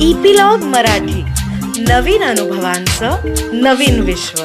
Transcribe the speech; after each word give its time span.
Epilogue 0.00 0.62
Marathi. 0.62 1.22
नवीन 1.78 2.22
अनुभवांचं 2.22 3.10
नवीन 3.52 4.00
विश्व. 4.00 4.42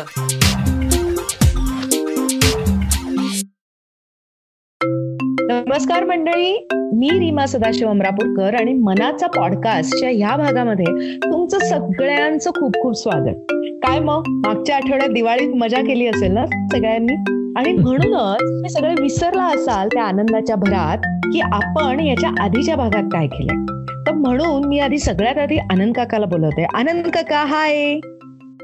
नमस्कार 5.52 6.06
मंडळी. 6.06 6.68
मी 6.74 7.10
रीमा 7.20 7.46
सदाशिव 7.46 7.90
अमरापूरकर 7.90 8.56
आणि 8.56 8.74
मनाचा 8.74 9.28
पॉडकास्टच्या 9.28 10.10
ह्या 10.10 10.36
भागामध्ये 10.36 11.18
तुमचं 11.18 11.60
सगळ्यांचं 11.60 12.52
खूप 12.52 12.76
खूप 12.82 12.94
स्वागत. 12.94 13.54
काय 13.86 14.00
मग? 14.00 14.24
मागच्या 14.28 14.76
आठवड्यात 14.76 15.10
दिवाळीत 15.10 15.56
मजा 15.56 15.82
केली 15.82 16.08
असेल 16.08 16.32
ना 16.32 16.46
सगळ्यांनी? 16.46 17.16
आणि 17.58 17.74
म्हणूनच 17.74 18.42
तुम्ही 18.42 18.70
सगळे 18.70 18.94
विसरला 19.02 19.44
असाल 19.44 19.88
त्या 19.88 20.04
आनंदाच्या 20.04 20.56
भरात 20.56 20.98
की 21.34 21.40
आपण 21.42 22.00
याच्या 22.00 22.30
आधीच्या 22.40 22.76
भागात 22.76 23.04
काय 23.04 23.28
केलं 23.28 23.61
तर 24.08 24.12
म्हणून 24.12 24.64
मी 24.66 24.80
आधी 24.80 24.98
सगळ्यात 25.00 25.38
आधी 25.38 25.58
आनंद 25.58 25.96
काकाला 25.96 26.26
बोलवते. 26.26 26.66
आनंद 26.74 27.08
काका 27.08 27.44
हाय 27.46 28.00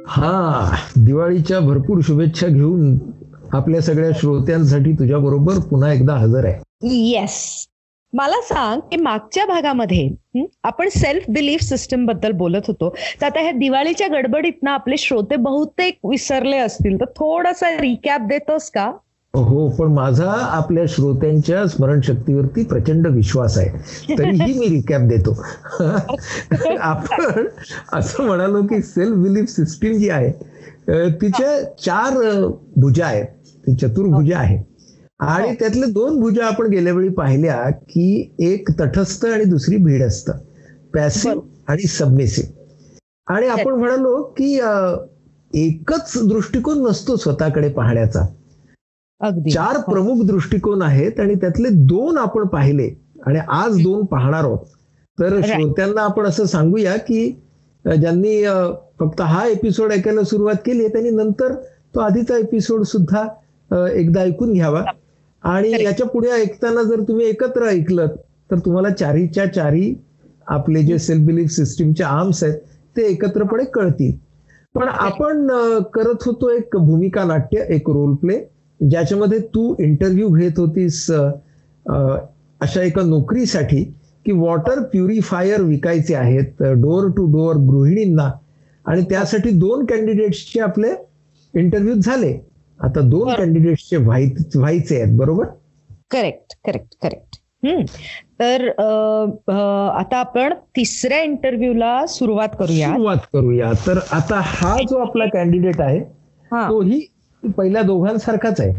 हा 0.08 0.72
दिवाळीच्या 0.96 1.60
भरपूर 1.60 2.00
शुभेच्छा 2.04 2.48
घेऊन 2.48 2.98
आपल्या 3.54 3.82
सगळ्या 3.82 4.10
श्रोत्यांसाठी 4.20 4.92
तुझ्या 4.92 5.18
बरोबर 5.18 5.60
पुन्हा 5.60 5.94
एकदा 5.94 6.14
हजर 6.14 6.46
आहे. 6.46 6.62
येस 6.84 7.68
मला 8.14 8.42
सांग 8.42 8.80
की 8.80 8.98
मागच्या 8.98 9.46
भागामध्ये 9.46 10.46
आपण 10.64 10.90
सेल्फ 10.90 11.24
बिलीफ 11.30 11.62
सिस्टमबद्दल 11.62 12.32
बोलत 12.32 12.68
होतो. 12.68 12.96
तर 13.22 13.26
आता 13.26 13.42
ह्या 13.42 13.52
दिवाळीच्या 13.52 14.08
गडबडीत 14.08 14.64
ना 14.64 14.72
आपले 14.72 14.98
श्रोते 14.98 15.36
बहुतेक 15.36 15.98
विसरले 16.10 16.58
असतील. 16.58 17.00
तर 17.00 17.06
थोडासा 17.06 17.70
रिकॅप 17.70 18.22
देतोस 18.22 18.70
का? 18.72 18.92
हो 19.38 19.68
पण 19.70 19.88
माझा 19.88 20.32
आपल्या 20.32 20.84
श्रोत्यांच्या 20.90 21.66
स्मरणशक्तीवरती 21.68 22.64
प्रचंड 22.64 23.08
विश्वास 23.08 23.58
आहे. 23.58 23.70
तरीही 24.18 24.60
मी 24.60 24.68
रिकॅप 24.68 25.02
देतो. 25.02 25.32
आपण 26.80 27.48
असं 27.94 28.24
म्हणालो 28.24 28.62
की 28.64 28.82
सेल्फ 28.82 29.18
बिलीफ 29.18 29.50
सिस्टीम 29.50 29.98
जी 29.98 30.10
आहे 30.10 30.32
तिच्या 31.10 31.62
चार 31.86 32.18
भुजा 32.78 33.06
आहेत. 33.06 33.26
ती 33.68 33.76
चतुर्भुजा 33.76 34.38
आहे. 34.38 34.58
आणि 35.20 35.54
त्यातले 35.54 35.86
दोन 35.92 36.20
भुजा 36.20 36.46
आपण 36.46 36.68
गेल्या 36.68 36.94
वेळी 36.94 37.10
पाहिल्या 37.10 37.70
की 37.70 38.36
एक 38.40 38.70
तटस्थ 38.72 39.26
आणि 39.26 39.44
दुसरी 39.44 39.78
भीडस्थ 39.78 40.32
पॅसिव्ह 40.94 41.42
आणि 41.68 41.88
सबमिसिव्ह 41.88 43.34
आणि 43.34 43.48
आपण 43.48 43.74
म्हणालो 43.74 44.22
की 44.38 44.54
एकच 45.54 46.12
दृष्टिकोन 46.28 46.88
नसतो 46.88 47.16
स्वतःकडे 47.16 47.70
पाहण्याचा. 47.70 48.26
चार 49.24 49.78
प्रमुख 49.82 50.24
दृष्टिकोन 50.26 50.82
आहेत 50.82 51.20
आणि 51.20 51.36
त्यातले 51.36 51.70
दोन 51.70 52.18
आपण 52.18 52.48
पाहिले 52.48 52.90
आणि 53.26 53.40
आज 53.50 53.82
दोन 53.84 54.06
पाहणार 54.06 54.44
आहोत. 54.44 54.66
तर. 55.18 55.40
श्रोत्यांना 55.46 56.02
आपण 56.02 56.26
असं 56.26 56.46
सांगूया 56.46 56.96
की 56.98 57.30
ज्यांनी 57.86 58.44
फक्त 59.00 59.22
हा 59.22 59.46
एपिसोड 59.48 59.92
ऐकायला 59.92 60.24
सुरुवात 60.24 60.56
केली 60.66 60.80
आहे 60.80 60.92
त्यांनी 60.92 61.10
नंतर 61.10 61.54
तो 61.96 62.00
आधीचा 62.00 62.38
एपिसोड 62.38 62.84
सुद्धा 62.84 63.26
एकदा 63.88 64.22
ऐकून 64.22 64.54
घ्यावा. 64.54 64.84
आणि. 65.44 65.72
याच्यापुढे 65.84 66.30
ऐकताना 66.30 66.84
जर 66.84 67.02
तुम्ही 67.08 67.26
एकत्र 67.26 67.68
ऐकलं 67.68 68.08
तर 68.52 68.60
तुम्हाला 68.60 68.90
चारीच्या 68.90 69.54
चारी 69.54 69.94
आपले 70.48 70.82
जे 70.84 70.98
सेल्फ 71.00 71.26
बिलीफ 71.28 71.50
सिस्टीमचे 71.52 72.04
आर्म्स 72.04 72.44
आहेत 72.44 72.56
ते 72.98 73.02
एकत्रपणे 73.02 73.64
कळतील. 73.64 74.12
पण 74.76 74.88
आपण 74.88 75.48
करत 75.94 76.24
होतो 76.26 76.50
एक 76.50 76.76
भूमिका 76.76 77.24
नाट्य 77.24 77.66
एक 77.70 77.90
रोल 77.90 78.14
प्ले 78.16 78.40
ज्याच्यामध्ये 78.82 79.40
तू 79.40 79.76
इंटरव्ह्यू 79.80 80.30
घेत 80.30 80.52
होतीस 80.58 81.12
अशा 82.62 82.82
एका 82.82 83.02
नोकरीसाठी 83.02 83.84
की 84.26 84.32
वॉटर 84.32 84.82
प्युरिफायर 84.84 85.62
विकायचे 85.62 86.16
आहेत 86.16 86.64
डोअर 86.64 87.08
टू 87.08 87.26
डोअर 87.32 87.56
गृहिणींना. 87.56 88.32
आणि 88.86 89.02
त्यासाठी 89.02 89.50
दोन 89.50 89.86
कॅन्डिडेट्सचे 89.86 90.60
आपले 90.60 90.88
इंटरव्ह्यू 91.56 91.96
झाले. 91.96 92.38
आता 92.80 93.02
दोन. 93.02 93.34
कॅन्डिडेट्सचे 93.34 93.98
व्हायचे 93.98 95.02
आहेत 95.02 95.18
बरोबर? 95.18 95.46
करेक्ट 96.12 96.56
करेक्ट 96.66 96.96
करेक्ट 97.04 97.40
हम्म. 97.66 97.82
तर 98.40 98.68
आता 99.98 100.18
आपण 100.18 100.54
तिसऱ्या 100.54 101.22
इंटरव्ह्यूला 101.22 102.06
सुरुवात 102.06 102.50
करूया 102.60 102.88
सुरुवात 102.88 103.18
करूया. 103.34 103.72
तर 103.88 104.00
आता 104.12 104.42
हा 104.44 104.78
जो 104.90 104.98
आपला 104.98 105.26
कॅन्डिडेट 105.34 105.82
आहे 105.82 106.00
हा. 106.52 106.70
तोही 106.70 107.02
पहिल्या 107.52 107.82
दोघांसारखाच 107.82 108.62
आहे. 108.62 108.74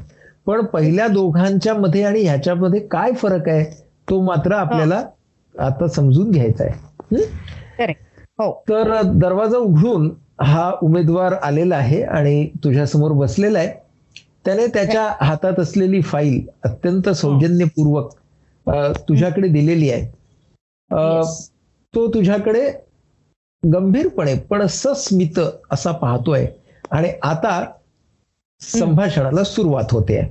पण 0.46 0.64
पहिल्या 0.64 1.08
दोघांच्या 1.08 1.74
मध्ये 1.74 2.02
आणि 2.02 2.20
ह्याच्यामध्ये 2.20 2.80
काय 2.80 3.12
फरक 3.12 3.48
आहे 3.48 3.64
तो 4.10 4.20
मात्र 4.22 4.52
आपल्याला 4.52 5.04
आता 5.58 5.88
समजून 5.88 6.30
घ्यायचा 6.30 6.64
आहे. 6.64 6.72
हं? 7.16 7.22
हो. 8.38 8.62
तर 8.68 9.02
दरवाजा 9.02 9.58
उघडून 9.58 10.14
हा 10.40 10.72
उमेदवार 10.82 11.32
आलेला 11.32 11.76
आहे 11.76 12.02
आणि 12.02 12.46
तुझ्या 12.64 12.86
समोर 12.86 13.12
बसलेला 13.12 13.58
आहे. 13.58 13.68
त्याने 14.44 14.66
त्याच्या 14.66 15.14
हातात 15.20 15.60
असलेली 15.60 16.02
फाईल 16.02 16.48
अत्यंत 16.64 17.08
सौजन्यपूर्वक 17.08 18.10
अ, 18.66 18.92
तुझ्याकडे 18.92 19.48
दिलेली 19.48 19.90
आहे. 19.90 20.02
तो 21.94 22.08
तुझ्याकडे 22.14 22.72
गंभीरपणे 23.72 24.34
पण 24.34 24.66
सस्मित 24.66 25.40
असा 25.70 25.92
पाहतोय. 25.92 26.46
आणि 26.90 27.08
आता 27.22 27.64
संभाषणाला 28.60 29.44
सुरुवात 29.44 29.84
होते. 29.90 30.30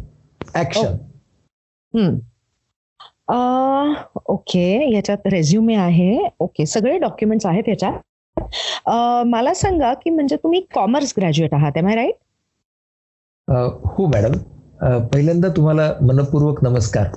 ऍक्शन 0.56 0.94
हम्म. 1.96 2.16
अं, 3.28 3.94
ओके 4.26 4.96
याच्यात 4.96 5.18
रेझ्युमे 5.26 5.76
आहे. 5.76 6.30
ओके 6.40 6.66
सगळे 6.66 6.98
डॉक्युमेंट्स 6.98 7.46
आहेत 7.46 7.64
याच्यात. 7.68 7.94
अं, 8.86 9.24
मला 9.26 9.54
सांगा 9.54 9.94
की 9.94 10.10
म्हणजे 10.10 10.36
तुम्ही 10.36 10.66
कॉमर्स 10.74 11.14
ग्रॅज्युएट 11.18 11.54
आहात 11.54 11.72
एम 11.78 11.88
आय 11.88 11.96
राईट 11.96 12.14
हो 13.86 14.08
मॅडम 14.08 14.32
पहिल्यांदा 15.00 15.48
तुम्हाला 15.48 15.94
मनपूर्वक 16.02 16.64
नमस्कार. 16.64 17.08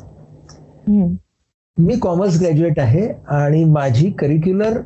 मी 1.79 1.99
कॉमर्स 1.99 2.41
ग्रॅज्युएट 2.41 2.81
आहे 2.81 3.09
आणि 3.29 3.65
माझी 3.65 4.11
करिक्युलर 4.11 4.81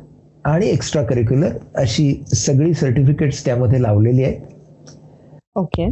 आणि 0.45 0.67
एक्स्ट्रा 0.67 1.03
करिक्युलर 1.03 1.57
अशी 1.75 2.23
सगळी 2.35 2.73
सर्टिफिकेट्स 2.73 3.45
त्यामध्ये 3.45 3.81
लावलेली 3.81 4.23
आहेत. 4.23 4.41
ओके. 5.55 5.85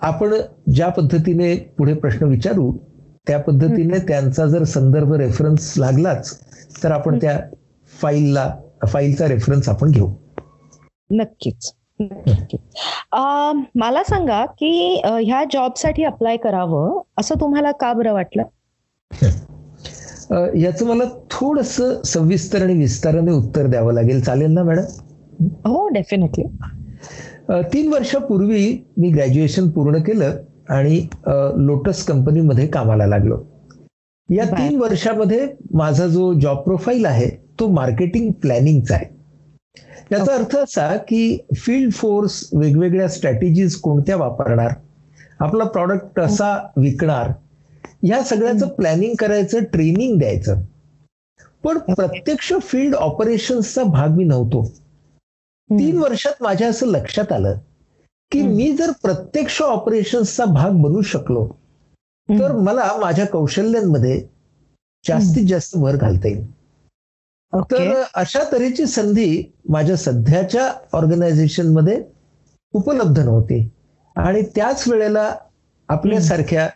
आपण 0.00 0.34
ज्या 0.74 0.88
पद्धतीने 0.88 1.54
पुढे 1.78 1.94
प्रश्न 1.94 2.26
विचारू 2.26 2.70
त्या 3.26 3.38
पद्धतीने 3.38 3.98
त्यांचा 4.08 4.46
जर 4.46 4.64
संदर्भ 4.64 5.12
रेफरन्स 5.14 5.72
लागलाच 5.78 6.38
तर 6.82 6.90
आपण 6.90 7.18
त्या 7.18 7.38
फाईलला 7.92 8.48
फाईलचा 8.88 9.28
रेफरन्स 9.28 9.68
आपण 9.68 9.90
घेऊ. 9.90 10.08
नक्कीच 11.10 11.72
मला 13.74 14.02
सांगा 14.04 14.44
की 14.58 15.00
ह्या 15.04 15.42
जॉबसाठी 15.52 16.04
अप्लाय 16.04 16.36
करावं 16.36 17.00
असं 17.18 17.34
तुम्हाला 17.40 17.70
का 17.80 17.92
बरं 17.92 18.12
वाटलं? 18.12 18.42
याचं 20.56 20.86
मला 20.86 21.04
थोडस 21.30 21.76
सविस्तर 22.04 22.62
आणि 22.62 22.74
विस्ताराने 22.74 23.32
उत्तर 23.32 23.66
द्यावं 23.66 23.92
लागेल. 23.94 24.20
चालेल 24.24 24.50
ना 24.50 24.62
मॅडम? 24.62 24.82
हो 25.66 25.88
डेफिनेटली 25.88 26.44
तीन 27.52 27.92
वर्षापूर्वी 27.92 28.78
मी 28.96 29.08
ग्रॅज्युएशन 29.10 29.68
पूर्ण 29.68 29.96
केलं 29.96 30.36
आणि 30.68 31.06
लोटस 31.56 32.04
कंपनीमध्ये 32.04 32.66
कामाला 32.66 33.06
लागलो. 33.06 33.42
या. 34.28 34.44
तीन 34.44 34.78
वर्षामध्ये 34.80 35.46
माझा 35.74 36.06
जो 36.06 36.32
जॉब 36.40 36.58
प्रोफाईल 36.58 37.06
आहे 37.06 37.28
तो 37.60 37.68
मार्केटिंग 37.68 38.30
प्लॅनिंगचा 38.32 38.94
आहे. 38.94 39.04
याचा 40.12 40.34
अर्थ 40.34 40.56
असा 40.56 40.96
की 40.96 41.38
फील्ड 41.56 41.92
फोर्स 41.92 42.48
वेगवेगळ्या 42.52 43.08
स्ट्रॅटेजीज 43.08 43.76
कोणत्या 43.76 44.16
वापरणार 44.16 44.70
आपला 45.40 45.64
प्रॉडक्ट 45.64 46.20
कसा 46.20 46.56
विकणार 46.76 47.30
ह्या 48.02 48.22
सगळ्याचं 48.22 48.68
प्लॅनिंग 48.68 49.14
करायचं 49.18 49.64
ट्रेनिंग 49.64 50.18
द्यायचं. 50.18 50.60
पण 51.64 51.78
प्रत्यक्ष 51.78 52.52
फील्ड 52.62 52.94
ऑपरेशन्सचा 52.94 53.82
भाग 53.84 54.08
मी 54.08 54.24
नव्हतो. 54.24 54.72
तीन 55.70 55.98
वर्षात 55.98 56.42
माझ्या 56.42 56.68
असं 56.68 56.86
लक्षात 56.86 57.32
आलं 57.32 57.58
की. 58.32 58.42
मी 58.42 58.72
जर 58.76 58.90
प्रत्यक्ष 59.02 59.60
ऑपरेशन्सचा 59.62 60.44
भाग 60.44 60.72
बनू 60.82 61.02
शकलो 61.02 61.46
तर 62.28 62.52
मला 62.52 62.90
माझ्या 63.00 63.26
कौशल्यांमध्ये 63.26 64.18
जास्तीत 65.04 65.46
जास्त 65.48 65.76
भर 65.76 65.96
घालता 65.96 66.28
येईल. 66.28 66.46
तर 67.52 68.02
अशा 68.14 68.42
तऱ्हेची 68.52 68.86
संधी 68.86 69.42
माझ्या 69.68 69.96
सध्याच्या 69.96 70.70
ऑर्गनायझेशनमध्ये 70.92 72.02
उपलब्ध 72.74 73.18
नव्हती. 73.18 73.68
आणि 74.16 74.42
त्याच 74.54 74.88
वेळेला 74.88 75.34
आपल्यासारख्या 75.88 76.68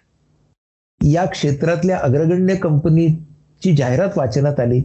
या 1.01 1.25
क्षेत्रातल्या 1.25 1.99
अग्रगण्य 1.99 2.55
कंपनीची 2.57 3.75
जाहिरात 3.77 4.17
वाचनात 4.17 4.61
आली 4.61 4.83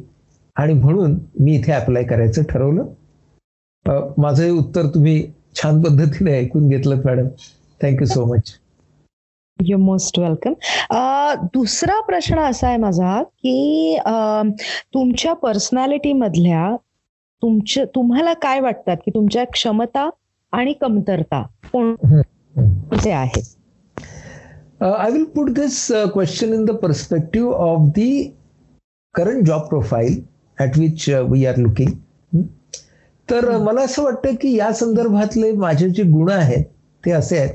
आणि 0.56 0.74
म्हणून 0.74 1.18
मी 1.40 1.56
इथे 1.56 1.72
अप्लाय 1.72 2.04
करायचं 2.04 2.44
ठरवलं. 2.44 2.94
माझं 3.88 4.44
हे 4.44 4.50
उत्तर 4.50 4.86
तुम्ही 4.94 5.32
छान 5.56 5.82
पद्धतीने 5.82 6.32
ऐकून 6.40 6.68
घेतलं 6.70 7.02
madam. 7.06 7.28
Thank you 7.82 8.06
so 8.06 8.26
much 8.34 8.52
you 9.66 9.78
most 9.78 10.20
welcome 10.20 10.54
दुसरा 11.54 12.02
प्रश्न 12.02 12.40
असा 12.40 12.68
आहे 12.68 12.78
माझा 12.78 13.22
की 13.24 13.98
तुमच्या 14.94 15.34
पर्सनॅलिटी 15.34 16.14
मधल्या 16.14 16.76
तुमच्या 17.42 17.86
तुम्हाला 17.86 18.34
काय 18.34 18.60
वाटतात 18.60 18.98
की 18.98 19.12
तुमच्या 19.12 19.44
क्षमता 19.44 20.10
आणि 20.52 20.74
कमतरता 20.74 21.42
कोणते 21.72 23.12
आहेत? 23.12 23.44
Uh, 24.82 24.96
I 25.00 25.10
will 25.14 25.26
put 25.38 25.50
this 25.58 25.76
uh, 25.92 26.06
question 26.14 26.54
in 26.54 26.62
the 26.68 26.74
perspective 26.84 27.50
of 27.66 27.84
the 27.98 28.12
current 29.16 29.44
job 29.50 29.68
profile 29.70 30.16
at 30.58 30.80
which 30.82 31.04
uh, 31.10 31.20
we 31.34 31.42
are 31.50 31.58
looking. 31.58 31.92
हं? 32.34 32.48
तर 33.30 33.50
मला 33.58 33.82
असं 33.82 34.04
वाटतं 34.04 34.36
की 34.36 34.56
या 34.58 34.72
संदर्भातले 34.74 35.52
माझे 35.52 35.90
जे 35.90 36.04
गुण 36.04 36.32
आहेत 36.32 36.64
ते 37.04 37.12
असे 37.12 37.38
आहेत 37.38 37.54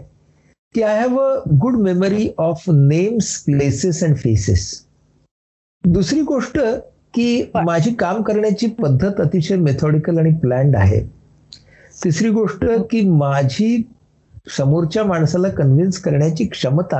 की 0.74 0.82
I 0.82 0.98
have 0.98 1.18
a 1.20 1.38
good 1.60 1.76
memory 1.76 2.28
of 2.38 2.64
names 2.68 3.38
places 3.44 4.02
and 4.04 4.16
faces 4.16 4.70
दुसरी 5.84 6.20
गोष्ट 6.20 6.58
की 7.14 7.50
माझी 7.54 7.92
काम 7.94 8.22
करण्याची 8.22 8.66
पद्धत 8.80 9.20
अतिशय 9.20 9.56
मेथॉडिकल 9.56 10.18
आणि 10.18 10.30
प्लॅन्ड 10.34 10.76
आहे. 10.76 11.00
तिसरी 12.04 12.30
गोष्ट 12.30 12.64
की 12.90 13.00
माझी 13.10 13.82
समोरच्या 14.56 15.04
माणसाला 15.04 15.48
कन्व्हिन्स 15.48 15.98
करण्याची 15.98 16.44
क्षमता 16.46 16.98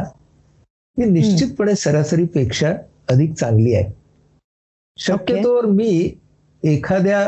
ही 0.97 1.05
निश्चितपणे 1.05 1.75
सरासरीपेक्षा 1.75 2.73
अधिक 3.11 3.35
चांगली 3.35 3.75
आहे. 3.75 3.93
शक्यतोवर 4.99 5.67
मी 5.67 6.11
एखाद्या 6.63 7.27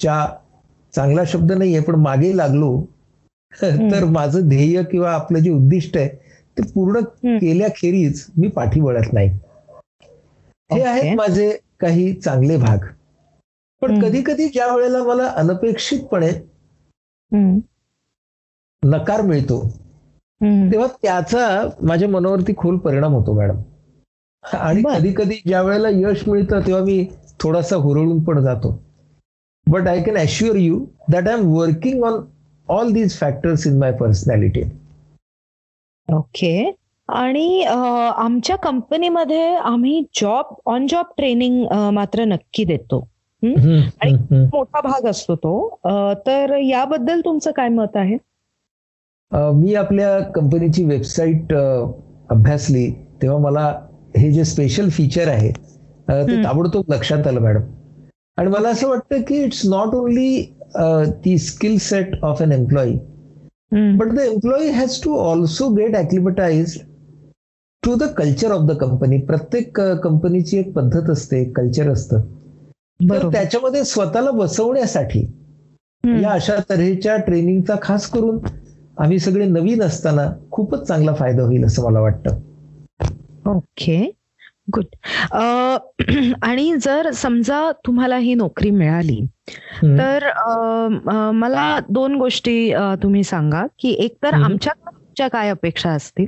कस्टमरच्या 0.00 0.26
चांगला 0.94 1.22
शब्द 1.26 1.52
नाहीये 1.52 1.80
पण 1.80 1.94
मागे 2.00 2.36
लागलो 2.36 2.70
तर 3.52 4.04
माझं 4.04 4.48
ध्येय 4.48 4.82
किंवा 4.90 5.12
आपलं 5.12 5.38
जे 5.38 5.50
उद्दिष्ट 5.50 5.96
आहे 5.96 6.08
ते 6.56 6.62
पूर्ण 6.74 7.00
केल्याखेरीज 7.38 8.24
मी 8.38 8.48
पाठी 8.48 8.80
वळत 8.80 9.12
नाही. 9.12 9.28
हे 10.70 10.82
आहेत 10.82 11.16
माझे 11.16 11.50
काही 11.80 12.12
चांगले 12.14 12.56
भाग. 12.56 12.78
पण 13.82 14.00
कधी 14.02 14.22
कधी 14.26 14.48
ज्या 14.48 14.74
वेळेला 14.74 15.02
मला 15.04 15.26
अनपेक्षितपणे 15.36 16.30
नकार 18.82 19.20
मिळतो 19.22 19.60
तेव्हा 20.72 20.86
त्याचा 21.02 21.46
माझ्या 21.82 22.08
मनावरती 22.08 22.52
खोल 22.56 22.76
परिणाम 22.78 23.14
होतो 23.14 23.34
मॅडम. 23.36 23.60
आणि 24.44 24.82
कधी 24.84 25.12
कधी 25.16 25.40
ज्या 25.46 25.62
वेळेला 25.62 25.88
यश 25.92 26.22
मिळतं 26.28 26.66
तेव्हा 26.66 26.82
मी 26.84 27.04
थोडासा 27.40 27.76
हुरळून 27.76 28.22
पण 28.24 28.42
जातो. 28.44 28.76
I 29.88 30.02
can 30.02 30.16
assure 30.18 30.56
you 30.56 30.84
that 31.10 31.28
I 31.28 31.34
am 31.34 31.46
working 31.52 32.02
on 32.04 32.20
all 32.68 32.92
these 32.92 33.18
factors 33.18 33.66
in 33.66 33.78
my 33.78 33.92
personality 33.92 34.62
okay 36.08 36.70
आणि 37.08 37.62
आमच्या 37.62 38.56
कंपनीमध्ये 38.56 39.54
आम्ही 39.56 40.02
जॉब 40.20 40.54
ऑन 40.66 40.86
जॉब 40.86 41.06
ट्रेनिंग 41.16 41.64
मात्र 41.92 42.24
नक्की 42.24 42.64
देतो. 42.64 43.06
आणि 43.42 44.12
मोठा 44.32 44.80
भाग 44.80 45.06
असतो 45.06 45.34
तो. 45.36 45.68
तर 46.26 46.56
याबद्दल 46.56 47.20
तुमचं 47.20 47.50
काय 47.50 47.68
मत 47.68 47.96
आहे? 47.96 48.16
मी 49.32 49.74
आपल्या 49.74 50.18
कंपनीची 50.34 50.84
वेबसाईट 50.84 51.52
अभ्यासली 51.52 52.90
तेव्हा 53.22 53.38
मला 53.38 53.66
हे 54.16 54.30
जे 54.32 54.44
स्पेशल 54.44 54.88
फीचर 54.88 55.28
आहे 55.28 55.50
ते 56.08 56.42
ताबडतोब 56.44 56.92
लक्षात 56.92 57.26
आलं 57.26 57.40
मॅडम 57.40 57.62
आणि 58.38 58.50
मला 58.50 58.68
असं 58.68 58.88
वाटतं 58.88 59.22
की 59.22 59.42
it's 59.44 59.60
not 59.66 59.94
only 59.94 60.54
the 61.24 61.38
skill 61.38 61.78
set 61.78 62.14
of 62.22 62.42
an 62.42 62.52
employee 62.52 62.92
but 63.72 64.12
the 64.12 64.18
employee 64.18 64.68
has 64.70 65.02
to 65.02 65.16
also 65.18 65.68
get 65.68 65.94
acclimatize 65.96 66.78
to 67.82 67.94
the 67.94 68.02
culture 68.16 68.50
of 68.50 68.60
the 68.60 68.76
company 68.76 69.18
प्रत्येक 69.18 69.80
कंपनीची 69.80 70.58
एक 70.58 70.72
पद्धत 70.72 71.10
असते 71.10 71.44
कल्चर 71.52 71.90
असतं. 71.90 72.20
तर 73.00 73.28
त्याच्यामध्ये 73.32 73.84
स्वतःला 73.84 74.30
बसवण्यासाठी 74.30 75.20
या 76.04 76.30
अशा 76.30 76.54
तऱ्हेच्या 76.70 77.16
ट्रेनिंगचा 77.16 77.74
खास 77.82 78.06
करून 78.06 78.38
आम्ही 78.98 79.18
सगळे 79.18 79.44
नवीन 79.44 79.82
असताना 79.82 80.26
खूपच 80.50 80.86
चांगला 80.88 81.14
फायदा 81.14 81.42
होईल 81.42 81.64
असं 81.64 81.84
मला 81.84 82.00
वाटतं. 82.00 82.38
ओके. 83.46 84.17
गुड 84.68 84.84
आणि 86.42 86.76
जर 86.82 87.10
समजा 87.10 87.70
तुम्हाला 87.86 88.16
ही 88.16 88.34
नोकरी 88.34 88.70
मिळाली 88.70 89.20
तर 89.82 90.28
मला 91.34 91.78
दोन 91.88 92.14
गोष्टी 92.14 92.72
तुम्ही 93.02 93.24
सांगा 93.24 93.66
की 93.78 93.90
एक 93.98 94.16
तर 94.22 94.34
आमच्या 94.34 95.28
काय 95.28 95.48
अपेक्षा 95.50 95.90
असतील? 95.90 96.26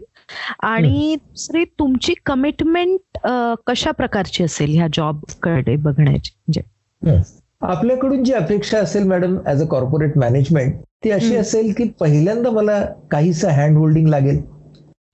आणि 0.62 1.14
दुसरी 1.16 1.64
तुमची 1.64 2.14
कमिटमेंट 2.26 3.19
कशा 3.66 3.90
प्रकारची 3.90 4.44
असेल 4.44 4.70
ह्या 4.70 4.86
जॉबकडे 4.93 5.76
बघण्याची? 5.76 6.31
म्हणजे 6.34 7.16
आपल्याकडून 7.62 8.25
जी 8.25 8.32
अपेक्षा 8.32 8.78
असेल 8.78 9.02
madam 9.02 9.36
as 9.46 9.62
a 9.62 9.66
corporate 9.66 10.19
management 10.19 10.75
ती 11.04 11.10
अशी 11.10 11.36
असेल 11.36 11.72
की 11.76 11.88
पहिल्यांदा 12.00 12.50
मला 12.50 12.84
काहीसं 13.10 13.48
हँड 13.48 13.76
होल्डिंग 13.76 14.08
लागेल 14.08 14.40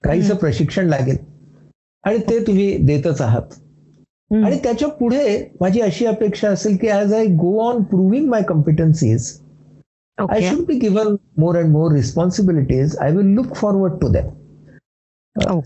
काहीसं 0.04 0.34
प्रशिक्षण 0.34 0.86
लागेल. 0.86 1.16
आणि 2.04 2.18
ते 2.28 2.38
तुम्ही 2.46 2.76
देतच 2.86 3.20
आहात. 3.20 3.42
आणि 4.30 4.56
त्याच्या 4.64 4.88
पुढे 4.88 5.36
माझी 5.60 5.80
अशी 5.80 6.06
अपेक्षा 6.06 6.48
असेल 6.50 6.76
की 6.76 6.88
as 6.90 7.12
I 7.14 7.26
go 7.40 7.58
on 7.62 7.82
proving 7.82 8.28
my 8.28 8.42
competencies 8.42 9.30
I 10.18 10.40
should 10.40 10.64
be 10.66 10.74
given 10.78 11.14
more 11.38 11.56
and 11.56 11.70
more 11.72 11.92
responsibilities 11.92 12.96
I 12.98 13.12
will 13.16 13.26
look 13.34 13.54
forward 13.54 14.00
to 14.00 14.08
that 14.08 14.24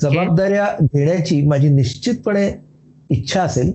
जबाबदाऱ्या 0.00 0.66
घेण्याची 0.82 1.40
माझी 1.46 1.68
निश्चितपणे 1.68 2.50
इच्छा 3.10 3.42
असेल 3.42 3.72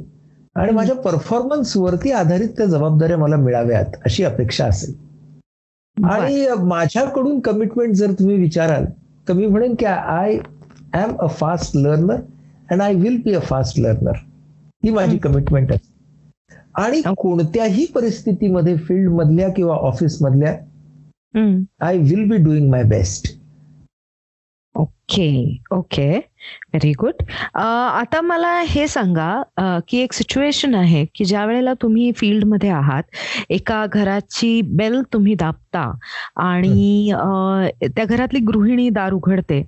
आणि 0.56 0.72
माझ्या 0.72 0.96
परफॉर्मन्स 0.96 1.76
वरती 1.78 2.12
आधारित 2.12 2.50
त्या 2.58 2.66
जबाबदाऱ्या 2.66 3.18
मला 3.18 3.36
मिळाव्यात 3.36 3.96
अशी 4.06 4.24
अपेक्षा 4.24 4.66
असेल. 4.66 4.94
आणि 5.98 6.46
माझ्याकडून 6.64 7.40
कमिटमेंट 7.40 7.94
जर 7.96 8.12
तुम्ही 8.12 8.36
विचाराल 8.38 8.86
तर 9.28 9.34
मी 9.34 9.46
म्हणेन 9.48 9.76
की 9.76 9.86
I 9.86 10.38
am 10.96 11.16
a 11.20 11.28
fast 11.30 11.76
learner 11.78 12.16
and 12.70 12.82
I 12.82 12.94
will 12.96 13.18
be 13.24 13.34
a 13.34 13.40
fast 13.42 13.80
learner 13.80 14.18
ही 14.84 14.90
माझी 14.92 15.18
कमिटमेंट 15.18 15.72
आहे. 15.72 15.94
आणि 16.78 17.02
कोणत्याही 17.18 17.86
परिस्थितीमध्ये 17.96 18.76
फील्ड 18.78 19.10
मधल्या 19.12 19.50
किंवा 19.50 19.76
ऑफिस 19.90 20.22
मधल्या 20.22 20.56
I 21.82 21.98
will 22.00 22.30
be 22.30 22.38
doing 22.44 22.70
my 22.72 22.84
best 22.90 23.34
okay 24.76 25.58
okay 25.72 26.08
very 26.10 26.92
good 27.00 27.22
आता 27.56 28.22
मला 28.22 28.50
हे 28.68 28.88
सांगा 28.88 29.80
की 29.88 29.98
एक 29.98 30.14
सिच्युएशन 30.14 30.76
आहे 30.76 31.06
की 31.16 31.26
ज्या 31.26 31.46
वेळेला 31.46 31.74
तुम्ही 31.82 32.12
फील्डमध्ये 32.18 32.70
आहात 32.70 33.04
एका 33.50 33.86
घराची 33.86 34.62
बेल 34.72 35.02
तुम्ही 35.14 35.36
दाबता 35.36 35.92
आणि 36.44 37.12
त्या 37.96 38.06
घरातली 38.06 38.40
गृहिणी 38.40 38.90
दार 38.90 39.14
उघडते 39.14 39.62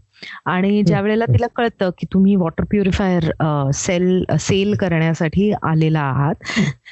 आणि 0.45 0.81
ज्या 0.83 1.01
वेळेला 1.01 1.25
तिला 1.25 1.47
कळतं 1.55 1.89
की 1.97 2.07
तुम्ही 2.13 2.35
वॉटर 2.35 2.63
प्युरिफायर 2.63 3.29
सेल 3.75 4.23
सेल 4.39 4.75
करण्यासाठी 4.75 5.51
आलेला 5.63 5.99
आहात 5.99 6.43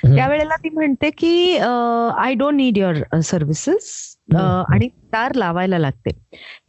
त्यावेळेला 0.05 0.55
ती 0.55 0.69
म्हणते 0.69 1.09
की 1.09 1.57
I 1.57 2.33
don't 2.33 2.55
need 2.55 2.77
your 2.77 3.19
services 3.21 3.91
आणि 4.35 4.87
दार 5.13 5.35
लावायला 5.35 5.77
लागते. 5.77 6.09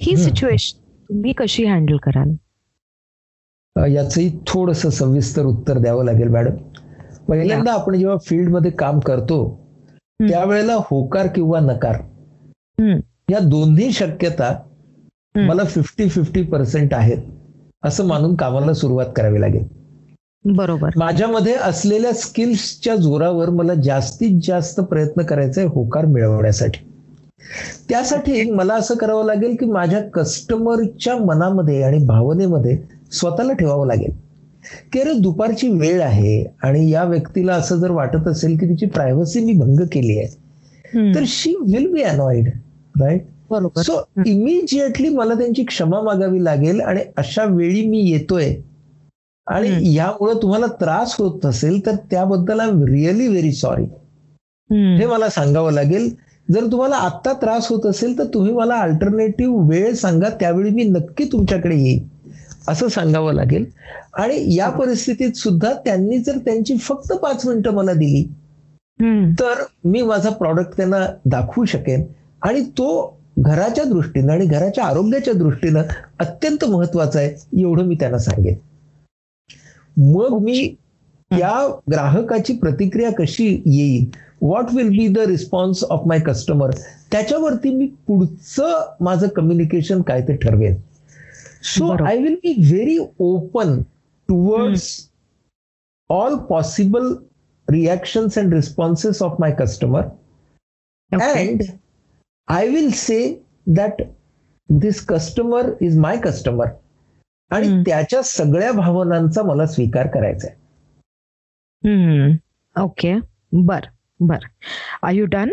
ही 0.01 0.17
सिच्युएशन 0.17 0.79
तुम्ही 1.09 1.33
कशी 1.33 1.65
हँडल 1.65 1.97
कराल? 2.03 2.33
याचंही 3.77 4.31
थोडस 4.47 4.87
सविस्तर 4.99 5.45
उत्तर 5.45 5.79
द्यावं 5.79 6.05
लागेल 6.05 6.29
मॅडम. 6.29 6.57
पहिल्यांदा 7.29 7.73
आपण 7.73 7.95
जेव्हा 7.99 8.17
फील्डमध्ये 8.27 8.71
काम 8.71 8.99
करतो 9.01 9.39
त्यावेळेला 10.21 10.75
होकार 10.91 11.27
किंवा 11.27 11.61
नकार 11.61 11.97
या 13.31 13.39
दोन्ही 13.39 13.91
शक्यता 13.93 14.53
मला 15.37 15.64
फिफ्टी 15.64 16.09
फिफ्टी 16.09 16.43
पर्सेंट 16.43 16.95
आहेत 16.95 17.19
असं 17.83 18.07
मानून 18.07 18.35
कामाला 18.35 18.75
सुरुवात 18.75 19.07
करावी 19.16 19.40
लागेल. 19.40 19.64
बरोबर. 20.45 20.90
माझ्यामध्ये 20.97 21.55
असलेल्या 21.55 22.12
स्किल्सच्या 22.12 22.97
जोरावर 22.97 23.50
मला 23.50 23.75
जास्तीत 23.75 24.40
जास्त 24.43 24.81
प्रयत्न 24.81 25.23
करायचा 25.23 25.61
आहे 25.61 25.71
होकार 25.71 26.05
मिळवण्यासाठी. 26.05 26.78
त्यासाठी 27.88 28.50
मला 28.50 28.75
असं 28.75 28.95
करावं 28.95 29.26
लागेल 29.26 29.57
की 29.61 29.66
माझ्या 29.66 30.00
कस्टमरच्या 30.00 31.16
मनामध्ये 31.16 31.83
आणि 31.83 31.99
भावनेमध्ये 31.99 32.78
स्वतःला 33.12 33.52
ठेवावं 33.52 33.87
लागेल. 33.87 34.26
की 34.93 35.00
अरे 35.00 35.12
दुपारची 35.12 35.69
वेळ 35.69 36.02
आहे 36.02 36.45
आणि 36.62 36.90
या 36.90 37.05
व्यक्तीला 37.05 37.55
असं 37.55 37.76
जर 37.76 37.90
वाटत 37.90 38.28
असेल 38.28 38.57
की 38.59 38.66
तिची 38.66 38.87
प्रायव्हसी 38.87 39.40
मी 39.40 39.52
भंग 39.52 39.81
केली 39.93 40.19
आहे 40.19 41.14
तर 41.14 41.23
she 41.26 41.50
will 41.50 41.93
be 41.93 42.02
annoyed 42.02 42.49
right 43.00 43.26
so 43.76 44.03
immediately 44.26 45.09
मला 45.09 45.35
त्यांची 45.35 45.65
क्षमा 45.65 46.00
मागावी 46.03 46.45
लागेल 46.45 46.81
आणि 46.81 47.00
अशा 47.17 47.45
वेळी 47.45 47.87
मी 47.88 47.99
येतोय. 48.11 48.55
आणि 49.47 49.95
यामुळे 49.95 50.35
तुम्हाला 50.43 50.67
त्रास 50.81 51.15
होत 51.19 51.47
असेल 51.47 51.85
तर 51.87 51.95
त्याबद्दल 52.11 52.61
I 52.61 52.69
am 52.69 52.83
really 52.85 53.26
very 53.29 53.53
sorry 53.53 53.85
हे 54.99 55.07
मला 55.07 55.29
सांगावं 55.29 55.73
लागेल. 55.73 56.09
जर 56.49 56.67
तुम्हाला 56.73 56.97
आत्ता 56.97 57.33
त्रास 57.33 57.69
होत 57.69 57.87
असेल 57.87 58.19
तर 58.19 58.25
तुम्ही 58.25 58.53
मला 58.53 58.75
अल्टरनेटिव्ह 58.75 59.69
वेळ 59.69 59.95
सांगा 59.95 60.29
त्यावेळी 60.29 60.71
मी 60.71 60.85
नक्की 60.85 61.25
तुमच्याकडे 61.25 61.76
येईल 61.76 62.05
असं 62.69 62.88
सांगावं 62.88 63.33
लागेल. 63.33 63.65
आणि 64.15 64.55
या 64.57 64.69
परिस्थितीत 64.71 65.33
सुद्धा 65.33 65.73
त्यांनी 65.85 66.19
जर 66.19 66.38
त्यांची 66.38 66.76
फक्त 66.76 67.12
पाच 67.12 67.47
मिनिटं 67.47 67.71
मला 67.71 67.93
दिली. 67.93 68.23
तर 69.41 69.62
मी 69.85 70.03
माझा 70.03 70.31
प्रॉडक्ट 70.31 70.76
त्यांना 70.76 71.07
दाखवू 71.25 71.65
शकेन. 71.65 72.05
आणि 72.43 72.61
तो 72.61 73.19
घराच्या 73.37 73.85
दृष्टीनं 73.85 74.33
आणि 74.33 74.47
घराच्या 74.47 74.85
आरोग्याच्या 74.85 75.35
दृष्टीनं 75.35 75.83
अत्यंत 76.19 76.64
महत्त्वाचा 76.64 77.19
आहे 77.19 77.61
एवढं 77.62 77.87
मी 77.87 77.95
त्यांना 78.00 78.19
सांगेन. 78.19 78.55
मग 79.97 80.38
मी 80.43 80.75
त्या 81.31 81.66
ग्राहकाची 81.90 82.57
प्रतिक्रिया 82.59 83.11
कशी 83.19 83.47
येईल? 83.66 84.09
What 84.43 84.73
will 84.75 84.88
be 84.88 85.07
the 85.09 85.19
response 85.26 85.85
of 85.85 86.07
my 86.07 86.21
customer 86.21 86.71
त्याच्यावरती 87.12 87.71
मी 87.75 87.87
पुढचं 88.07 88.95
माझं 89.05 89.28
कम्युनिकेशन 89.37 90.02
काय 90.02 90.21
ते 90.28 90.37
ठरवेन 90.37 90.75
so. 91.64 91.90
I 92.07 92.19
will 92.19 92.35
be 92.43 92.55
very 92.59 92.99
open 93.19 93.81
towards 94.28 94.88
all 96.11 96.37
possible 96.49 97.14
reactions 97.69 98.38
and 98.38 98.55
responses 98.55 99.23
of 99.23 99.40
my 99.40 99.52
customer 99.59 100.09
Okay. 101.12 101.57
I 102.53 102.62
will 102.62 102.91
say 102.91 103.33
that 103.76 104.05
this 104.83 104.97
customer 105.12 105.65
is 105.88 106.05
my 106.05 106.15
customer. 106.26 106.67
आणि. 107.50 107.83
त्याच्या 107.87 108.23
सगळ्या 108.23 108.73
भावनांचा 108.73 109.43
मला 109.43 109.67
स्वीकार 109.67 110.07
करायचा 110.07 110.49
आहे. 110.49 110.57
ओके. 112.81 113.15
बर 113.53 113.81
बर. 114.21 114.38
आर 115.03 115.12
यू 115.12 115.26
डन 115.26 115.50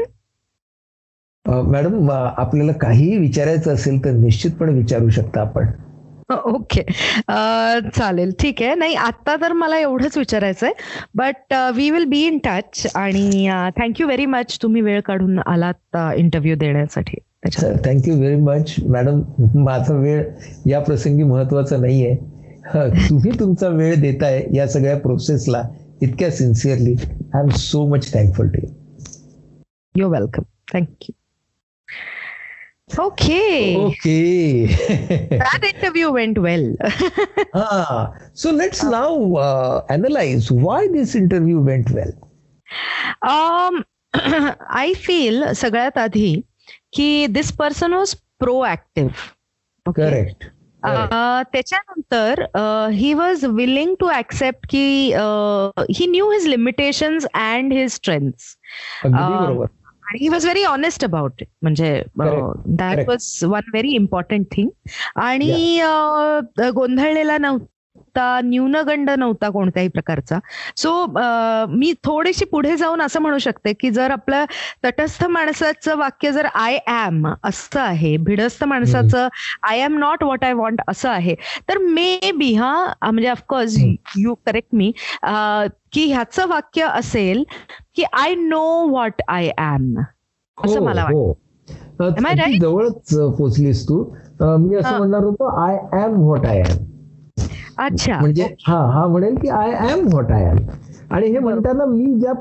मॅडम 1.48 2.12
आपल्याला 2.12 2.72
काहीही 2.72 3.18
विचारायचं 3.18 3.74
असेल 3.74 4.06
तर 4.06 4.12
निश्चितपणे 4.12 4.74
विचारू 4.74 5.10
शकता 5.10 5.42
आपण. 5.42 5.66
ओके 6.48 6.82
अ, 6.82 7.80
चालेल. 7.89 8.32
ठीक 8.39 8.62
आहे. 8.62 8.75
नाही 8.75 8.96
आता 8.96 9.36
तर 9.36 9.53
मला 9.53 9.77
एवढंच 9.80 10.18
विचारायचं 10.18 10.65
आहे 10.65 11.08
but 11.15 11.53
we 11.75 11.89
will 11.92 12.06
be 12.06 12.22
in 12.27 12.38
touch 12.38 12.86
आणि 12.96 13.48
थँक्यू 13.77 14.08
व्हेरी 14.08 14.25
मच 14.25 14.58
तुम्ही 14.62 14.82
वेळ 14.82 15.00
काढून 15.01 15.39
आलात 15.39 15.98
इंटरव्ह्यू 16.18 16.56
देण्यासाठी. 16.56 17.18
त्याच्यात. 17.44 17.75
थँक्यू 17.86 18.15
व्हेरी 18.15 18.36
मच 18.36 18.75
मॅडम 18.88 19.22
माझा 19.63 19.96
वेळ 19.96 20.24
या 20.65 20.80
प्रसंगी 20.80 21.24
महत्त्वाचा 21.24 21.77
नाहीये. 21.77 22.15
तुम्ही 23.10 23.32
तुमचा 23.39 23.68
वेळ 23.68 23.96
देताय 24.01 24.44
या 24.53 24.68
सगळ्या 24.68 24.98
प्रोसेसला 24.98 25.62
इतक्या 26.01 26.30
sincerely 26.32 26.94
I 27.34 27.42
am 27.42 27.50
so 27.50 27.86
much 27.88 28.12
thankful 28.13 28.48
to 28.48 28.68
you 29.96 30.10
welcome 30.10 30.44
thank you 30.74 31.12
Okay 33.00 33.41
okay 33.77 34.19
that 35.43 35.65
interview 35.71 36.11
went 36.12 36.38
well 36.47 36.67
Ah, 37.55 38.12
so 38.43 38.50
let's 38.61 38.83
now 38.83 39.11
uh, 39.47 39.85
analyze 39.97 40.50
why 40.50 40.79
this 40.97 41.15
interview 41.15 41.61
went 41.71 41.91
well. 41.99 42.15
um 43.31 43.83
i 44.83 44.87
feel 45.07 45.53
सगळ्यात 45.55 45.99
आधी 45.99 46.35
की 46.97 47.27
this 47.27 47.53
person 47.59 47.93
was 47.95 48.15
proactive 48.67 49.27
Correct. 49.87 50.45
Correct. 50.83 51.15
त्याच्यानंतर 51.53 52.43
he 52.93 53.12
was 53.15 53.45
willing 53.45 53.95
to 54.00 54.11
accept 54.11 54.67
की 54.71 54.83
he 55.99 56.07
knew 56.11 56.31
his 56.31 56.47
limitations 56.47 57.25
and 57.35 57.73
his 57.73 57.93
strengths 57.93 58.57
uh, 60.13 60.22
he 60.22 60.29
was 60.29 60.43
very 60.43 60.63
honest 60.63 61.03
about 61.03 61.34
it 61.39 61.48
म्हणजे. 61.62 62.03
That. 62.65 63.08
Was 63.08 63.39
one 63.43 63.62
very 63.74 63.89
important 63.89 64.46
thing 64.51 64.70
आणि 65.15 65.79
अं, 65.79 66.39
गोंधळलेला 66.75 67.38
नव्हता 67.38 67.65
न्यूनगंड 68.17 69.10
नव्हता 69.10 69.50
कोणत्याही 69.50 69.88
प्रकारचा 69.88 70.39
सो 70.77 71.05
मी 71.70 71.93
थोडीशी 72.03 72.46
पुढे 72.46 72.75
जाऊन 72.77 73.01
असं 73.01 73.22
म्हणू 73.22 73.38
शकते 73.38 73.74
की 73.74 73.89
जर 73.89 74.12
आपलं 74.12 74.46
तटस्थ 74.86 75.25
माणसाचं 75.25 75.98
वाक्य 75.98 76.32
जर 76.32 76.46
आय 76.46 76.77
एम 76.88 77.27
असं 77.43 77.79
आहे 77.79 78.17
भिडस्थ 78.17 78.63
माणसाचं 78.63 79.27
I 79.63 79.79
am 79.79 79.98
not 79.98 80.24
what 80.24 80.43
I 80.43 80.53
want 80.53 80.82
असं 80.88 81.10
आहे 81.10 81.36
तर 81.70 81.77
मे 81.77 82.32
बी 82.36 82.53
हा 82.53 82.93
म्हणजे 83.03 83.29
ऑफकोर्स 83.29 83.77
यू 84.17 84.34
करेक्ट 84.36 84.75
मी 84.75 84.91
की 85.91 86.05
ह्याचं 86.05 86.48
वाक्य 86.48 86.84
असेल 86.84 87.43
की 87.96 88.03
I 88.13 88.36
know 88.36 88.88
what 88.88 89.22
I 89.27 89.46
am 89.48 90.00
असं 90.00 90.79
हो, 90.79 90.86
मला 90.86 91.01
हो. 91.01 91.34
right? 92.00 92.60
जवळच 92.62 93.13
पोचलीस 93.38 93.89
तू 93.89 94.03
मी 94.41 94.75
असं. 94.75 94.98
म्हणणार 94.98 95.24
होतो 95.24 95.46
I 95.65 95.75
am 96.03 96.13
what 96.13 96.46
I 96.46 96.58
am 96.60 96.93
अच्छा 97.78 98.20
म्हणजे 98.20 98.44
हा 98.68 98.78
हा 98.94 99.06
म्हणेल 99.08 99.36
की 99.36 99.50
I 99.50 99.72
am 99.92 100.08
what 100.08 100.32
I 100.32 100.44
am 100.44 100.58
आणि 101.12 101.28
हे 101.28 101.40
म्हणताना 101.40 101.86
मी 101.86 102.20
ज्या 102.20 102.34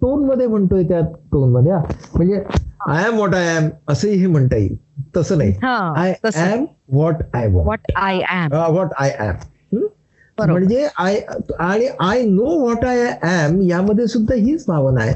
टोनमध्ये 0.00 0.46
म्हणतोय 0.46 0.82
त्या 0.82 1.00
टोनमध्ये. 1.32 1.72
म्हणजे 2.14 2.42
I 2.88 3.04
am 3.04 3.14
what 3.14 3.34
I 3.34 3.56
am 3.56 3.68
असंही 3.88 4.14
हे 4.14 4.26
म्हणता 4.26 4.56
येईल. 4.56 4.76
तसं 5.16 5.38
नाही. 5.38 5.52
हा 5.62 5.76
I 5.96 6.12
am 6.36 6.64
what 6.92 7.22
I 7.34 7.46
what 7.46 7.92
I 7.96 8.18
am 8.32 8.52
what 8.52 8.92
I 8.98 9.10
am. 9.20 9.34
म्हणजे 10.38 10.86
आय 10.98 11.20
आणि 11.58 11.86
I 12.00 12.22
know 12.22 12.58
what 12.58 12.84
I 12.84 13.00
am 13.22 13.60
यामध्ये 13.62 14.06
सुद्धा 14.06 14.34
हीच 14.34 14.64
भावना 14.68 15.00
आहे. 15.00 15.14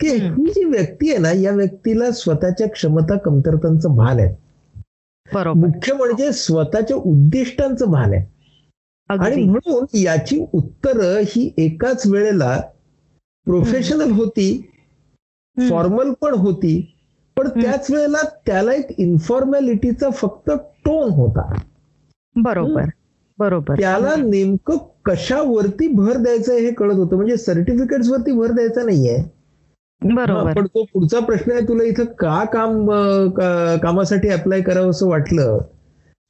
की. 0.00 0.08
ही. 0.08 0.50
जी 0.52 0.64
व्यक्ती 0.64 1.10
आहे 1.10 1.18
ना 1.18 1.32
या 1.32 1.52
व्यक्तीला 1.52 2.10
स्वतःच्या 2.10 2.68
क्षमता 2.68 3.16
कमतरतांचं 3.16 3.96
भान 3.96 4.18
आहे. 4.20 4.34
मुख्य 5.54 5.92
म्हणजे 5.94 6.32
स्वतःच्या 6.32 6.96
उद्दिष्टांचं 6.96 7.90
भान 7.90 8.12
आहे. 8.12 8.24
आणि 9.20 9.44
म्हणून 9.44 9.84
याची 9.92 10.44
उत्तरं 10.52 11.22
ही 11.26 11.52
एकाच 11.58 12.06
वेळेला 12.06 12.60
प्रोफेशनल 13.46 14.10
होती. 14.10 14.68
फॉर्मल 15.56 16.12
पण 16.12 16.34
होती 16.34 16.94
पण 17.36 17.48
त्याच 17.48 17.90
वेळेला 17.90 18.18
त्याला 18.46 18.72
एक 18.72 18.86
इन्फॉर्मॅलिटीचा 18.98 20.10
फक्त 20.10 20.50
टोन 20.84 21.10
होता. 21.10 21.52
बरोबर 22.36 22.84
बरोबर. 23.38 23.74
त्याला 23.80 24.14
नेमकं 24.16 24.76
कशावरती 25.04 25.88
भर 25.88 26.16
द्यायचं 26.16 26.54
हे 26.54 26.72
कळत 26.72 26.94
होतं. 26.94 27.16
म्हणजे 27.16 27.36
सर्टिफिकेट्स 27.36 28.10
वरती 28.10 28.32
भर 28.32 28.50
द्यायचा 28.50 28.82
नाहीये. 28.82 29.16
बरोबर. 30.02 30.52
पण 30.52 30.66
तो 30.66 30.84
पुढचा 30.84 31.20
प्रश्न 31.20 31.52
आहे 31.52 31.60
तुला 31.60 31.84
इथं 31.84 32.04
का 32.04 32.44
काम 32.44 32.90
कामासाठी 33.82 34.28
अप्लाय 34.28 34.60
करावं 34.60 34.90
असं 34.90 35.08
वाटलं? 35.08 35.58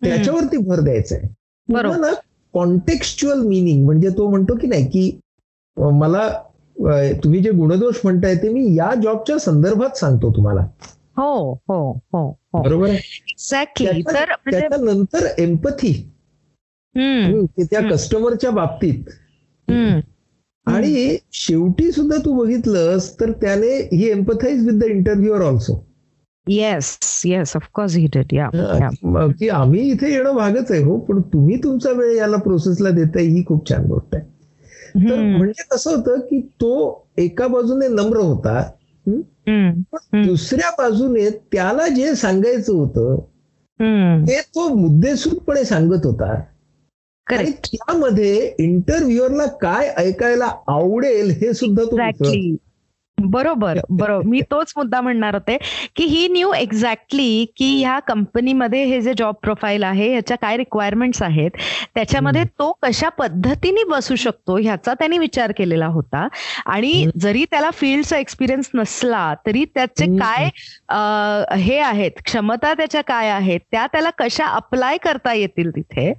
त्याच्यावरती 0.02 0.56
भर 0.56 0.80
द्यायचा 0.80 1.16
आहे 1.16 1.28
बरोबर. 1.68 1.94
पुन्हा 1.94 2.10
ना 2.10 2.16
कॉन्टेक्स्च्युअल 2.54 3.40
मिनिंग 3.40 3.84
म्हणजे 3.84 4.08
तो 4.08 4.30
म्हणतो 4.30 4.56
की 4.56 4.66
नाही 4.66 4.86
की 4.86 5.20
मला 5.78 6.28
तुम्ही 7.24 7.40
जे 7.40 7.50
गुणदोष 7.50 7.94
म्हणताय 8.04 8.34
ते 8.34 8.48
मी 8.48 8.74
या 8.74 8.90
जॉबच्या 9.02 9.38
संदर्भात 9.38 9.96
सांगतो 9.96 10.32
तुम्हाला. 10.36 10.60
हो 11.16 11.52
हो 11.52 11.92
हो 11.92 12.28
हो. 12.30 12.62
बरोबर 12.62 12.88
आहे? 12.88 12.96
एक्झॅक्टली 12.96 13.86
त्याच्या- 13.86 14.14
तर 14.14 14.32
म्हणजे 14.32 14.60
त्याच्यानंतर 14.60 15.26
एम्पथी 15.38 16.12
त्या. 17.60 17.90
कस्टमरच्या 17.90 18.50
बाबतीत. 18.50 19.04
हम्म. 19.70 20.00
आणि 20.66 21.16
शेवटी 21.32 21.92
सुद्धा 21.92 22.16
तू 22.16 22.32
बघितलंस 22.32 23.20
तर 23.20 23.32
त्याने 23.32 23.96
he 23.96 24.10
empathise 24.10 24.68
with 24.68 24.80
the 24.80 24.84
interviewer 24.84 25.42
also 25.42 25.91
yes 26.46 26.98
yes 27.24 27.56
of course 27.56 27.96
he 27.96 28.06
did 28.06 28.32
yeah. 28.32 28.48
की 29.28 29.48
आम्ही 29.48 29.80
इथे 29.90 30.12
येणं 30.12 30.34
भागच 30.34 30.72
आहे 30.72 30.82
हो 30.82 30.96
पण 30.98 31.20
तुम्ही 31.20 31.56
तुमचा 31.56 31.90
वेळ 31.90 32.16
याला 32.16 32.36
प्रोसेसला 32.36 32.90
देताय 32.90 33.24
ही 33.24 33.44
खूप 33.44 33.70
छान 33.70 33.84
गोष्ट 33.84 34.14
आहे 34.14 34.30
तर 35.08 35.16
म्हणजे 35.36 35.62
कसं 35.70 35.90
होतं 35.96 36.20
की 36.20 36.40
तो 36.40 37.04
एका 37.18 37.46
बाजूने 37.46 37.88
नम्र 37.88 38.16
होता 38.16 38.58
हं? 39.06 39.20
पण. 39.92 40.22
दुसऱ्या 40.22 40.70
बाजूने 40.70 41.30
त्याला 41.30 41.88
जे 41.88 42.14
सांगायचं 42.14 42.72
होतं. 42.72 43.16
ते 44.26 44.40
तो 44.40 44.68
मुद्देसूदपणे 44.68 45.64
सांगत 45.64 46.06
होता 46.06 46.34
त्यामध्ये 47.30 48.54
इंटरव्ह्युअरला 48.58 49.46
काय 49.46 49.88
ऐकायला 49.96 50.50
आवडेल 50.68 51.30
हे 51.30 51.52
सुद्धा 51.52 51.82
तो 51.82 51.96
विचारत 51.96 52.08
एक्झॅक्टली 52.08 52.56
बरोबर 53.22 53.78
बरोबर. 53.90 54.26
मी 54.28 54.40
तोच 54.50 54.72
मुद्दा 54.76 55.00
म्हणणार 55.00 55.34
होते 55.34 55.56
की 55.96 56.04
ही 56.04 56.26
न्यू 56.28 56.52
एक्झॅक्टली 56.54 57.44
की 57.56 57.68
ह्या 57.80 57.98
कंपनीमध्ये 57.98 58.82
हे 58.84 59.00
जे 59.00 59.12
जॉब 59.18 59.34
प्रोफाईल 59.42 59.82
आहे 59.84 60.08
ह्याच्या 60.10 60.36
काय 60.36 60.56
रिक्वायरमेंट्स 60.56 61.22
आहेत 61.22 61.50
त्याच्यामध्ये 61.94 62.44
तो 62.58 62.70
कशा 62.82 63.08
पद्धतीने 63.18 63.84
बसू 63.90 64.14
शकतो 64.16 64.56
ह्याचा 64.56 64.94
त्याने 64.94 65.18
विचार 65.18 65.52
केलेला 65.58 65.86
होता. 65.86 66.26
आणि. 66.66 66.92
जरी 67.22 67.44
त्याला 67.50 67.70
फील्डचा 67.70 68.16
एक्सपिरियन्स 68.18 68.70
नसला 68.74 69.32
तरी 69.46 69.64
त्याचे. 69.64 70.06
काय 70.18 70.48
हे 71.58 71.78
आहेत 71.80 72.20
क्षमता 72.24 72.72
त्याच्या 72.74 73.00
काय 73.02 73.28
आहेत 73.30 73.60
त्या 73.70 73.86
त्याला 73.92 74.10
कशा 74.18 74.46
अप्लाय 74.46 74.96
करता 75.02 75.32
येतील 75.34 75.70
तिथे 75.70 76.12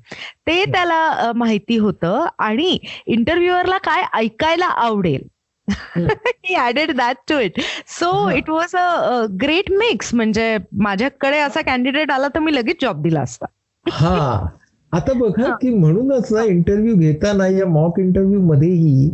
ते 0.48 0.64
त्याला 0.66 1.32
माहिती 1.36 1.78
होतं. 1.78 2.26
आणि 2.40 2.78
इंटरव्ह्युअरला 3.08 3.78
काय 3.80 4.04
ऐकायला 4.14 4.66
आवडेल 4.66 5.22
he 5.70 6.56
added 6.68 6.92
that 6.92 7.16
to 7.30 7.40
it 7.40 7.60
so. 7.88 8.30
It 8.30 8.50
was 8.50 8.76
a 8.76 9.26
great 9.42 9.72
mix 9.72 10.14
म्हणजे 10.14 10.58
माझ्याकडे 10.74 11.38
असा 11.38 11.62
कॅन्डिडेट 11.62 12.12
आला 12.12 12.28
तर 12.28 12.40
मी 12.40 12.56
लगेच 12.56 12.76
जॉब 12.82 13.02
दिला 13.04 13.22
असता. 13.22 13.46
हा. 13.90 14.48
आता 14.92 15.14
बघा. 15.14 15.56
की 15.62 15.70
म्हणूनच 15.70 16.34
ना 16.34 16.44
इंटरव्ह्यू 16.44 16.96
घेताना 16.96 17.48
या 17.48 17.66
मॉक 17.66 18.00
इंटरव्ह्यू 18.00 18.42
मध्येही. 18.42 19.10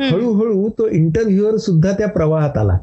हळूहळू 0.00 0.68
तो 0.68 0.88
इंटरव्ह्युअर 0.88 1.56
सुद्धा 1.56 1.92
त्या 1.92 2.08
प्रवाहात 2.08 2.58
आला. 2.58 2.78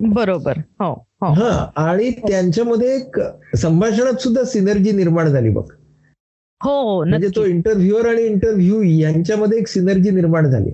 बरोबर. 0.00 0.52
हो 0.58 1.06
हो. 1.20 1.26
हा. 1.26 1.70
आणि 1.76 2.10
त्यांच्यामध्ये 2.10 2.96
एक 2.96 3.20
संभाषणात 3.56 4.20
सुद्धा 4.20 4.44
सिनर्जी 4.44 4.92
निर्माण 4.92 5.28
झाली 5.28 5.48
बघ. 5.48 5.64
हो 6.62 7.04
म्हणजे 7.04 7.28
तो 7.28 7.44
इंटरव्ह्युअर 7.44 8.08
आणि 8.08 8.22
इंटरव्ह्यू 8.22 8.82
यांच्यामध्ये 8.82 9.58
एक 9.58 9.68
सिनर्जी 9.68 10.10
निर्माण 10.10 10.50
झाली. 10.50 10.70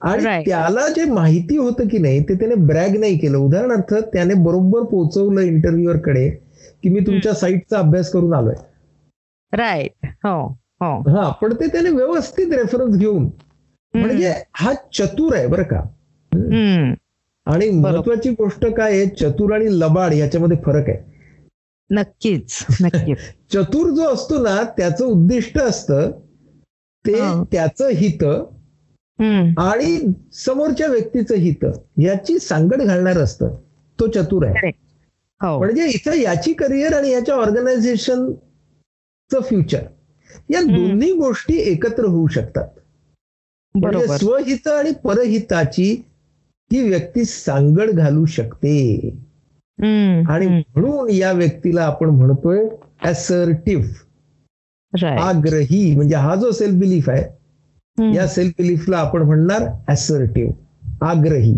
आणि 0.00 0.24
Right. 0.24 0.44
त्याला 0.46 0.88
जे 0.88 1.04
माहिती 1.04 1.56
होतं 1.56 1.88
की 1.88 1.98
नाही 1.98 2.22
ते 2.22 2.34
त्याने 2.34 2.54
ब्रॅग 2.54 2.96
नाही 2.96 3.18
केलं 3.18 3.38
उदाहरणार्थ 3.38 3.94
त्याने 4.12 4.34
बरोबर 4.34 4.82
पोहोचवलं 4.82 5.40
इंटरव्ह्युअरकडे 5.40 6.28
की 6.82 6.88
मी 6.88 7.00
तुमच्या 7.00 7.34
साईटचा 7.34 7.78
अभ्यास 7.78 8.10
करून 8.12 8.34
आलोय 8.34 8.54
राईट 9.52 10.06
हो 10.24 10.36
हो 10.80 10.92
हा 11.10 11.28
पण 11.30 11.52
ते 11.52 11.66
त्याने 11.66 11.90
व्यवस्थित 11.90 12.52
रेफरन्स 12.52 12.96
घेऊन 12.96 13.28
म्हणजे 13.94 14.32
हा 14.56 14.72
चतुर 14.94 15.34
आहे 15.34 15.46
बरं 15.46 15.62
का. 15.62 15.80
आणि. 17.46 17.68
महत्वाची 17.70 18.30
गोष्ट 18.30 18.66
काय 18.66 18.92
आहे 18.92 19.06
चतुर 19.06 19.52
आणि 19.52 19.66
लबाड 19.80 20.12
याच्यामध्ये 20.12 20.56
फरक 20.66 20.88
आहे 20.88 21.08
नक्कीच 21.90 22.58
नक्कीच 22.80 23.18
चतुर 23.52 23.90
जो 23.90 24.02
असतो 24.02 24.42
ना 24.42 24.62
त्याचं 24.76 25.04
उद्दिष्ट 25.04 25.58
असतं 25.58 26.10
ते. 27.04 27.18
त्याचं 27.52 27.88
हित. 27.88 28.24
आणि 29.58 30.12
समोरच्या 30.32 30.86
व्यक्तीचं 30.86 31.34
हित 31.34 31.66
याची 31.98 32.38
सांगड 32.38 32.82
घालणार 32.82 33.18
असतं 33.18 33.56
तो 33.98 34.06
चतुर 34.06 34.46
आहे. 34.46 34.70
हो 35.40 35.58
म्हणजे 35.58 35.86
इथं 35.86 36.12
याची 36.12 36.52
करिअर 36.52 36.94
आणि 36.94 37.10
याच्या 37.10 37.34
ऑर्गनायझेशनचं 37.34 39.40
फ्युचर 39.40 39.82
या. 40.50 40.62
दोन्ही 40.62 41.12
गोष्टी 41.12 41.56
एकत्र 41.56 42.04
होऊ 42.04 42.26
शकतात 42.26 42.68
म्हणजे 43.74 44.18
स्वहित 44.18 44.68
आणि 44.68 44.90
परहिताची 45.04 46.02
ही 46.72 46.88
व्यक्ती 46.88 47.24
सांगड 47.24 47.90
घालू 47.90 48.26
शकते. 48.26 49.10
आणि. 50.28 50.46
म्हणून 50.46 51.10
या 51.10 51.32
व्यक्तीला 51.32 51.82
आपण 51.82 52.08
म्हणतोय 52.08 52.68
असर्टिव्ह. 53.04 53.88
आग्रही 55.18 55.96
म्हणजे 55.96 56.14
हा 56.14 56.34
जो 56.34 56.50
सेल्फ 56.50 56.74
बिलीफ 56.74 57.10
आहे. 57.10 57.39
या 58.14 58.26
सेल्फ 58.26 58.52
बिलीफला 58.58 58.96
आपण 58.96 59.22
म्हणणार 59.22 59.68
असर्टिव्ह 59.88 60.52
आग्रही 61.04 61.56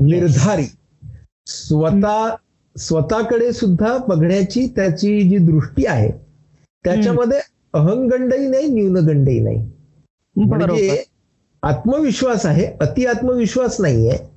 निर्धारी. 0.00 0.66
स्वतः 1.46 2.34
स्वतःकडे 2.78 3.52
सुद्धा 3.52 3.98
बघण्याची 4.08 4.66
त्याची 4.76 5.20
जी 5.22 5.38
दृष्टी 5.38 5.86
आहे 5.86 6.10
त्याच्यामध्ये 6.84 7.38
अहंगंडही 7.72 8.48
नाही 8.48 8.68
न्यूनगंडही 8.68 9.40
नाही. 9.40 9.70
म्हणजे 10.36 11.04
आत्मविश्वास 11.62 12.46
आहे 12.46 12.66
अति 12.80 13.06
आत्मविश्वास 13.06 13.80
नाहीये. 13.80 14.36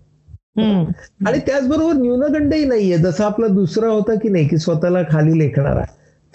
आणि 1.28 1.40
त्याचबरोबर 1.40 1.94
न्यूनगंडही 1.94 2.66
नाहीये. 2.66 2.98
जसा 2.98 3.26
आपला 3.26 3.48
दुसरा 3.48 3.88
होता 3.88 4.16
की 4.16 4.30
नाही 4.30 4.48
की 4.48 4.58
स्वतःला 4.58 5.04
खाली 5.04 5.40
लेखणारा. 5.40 5.84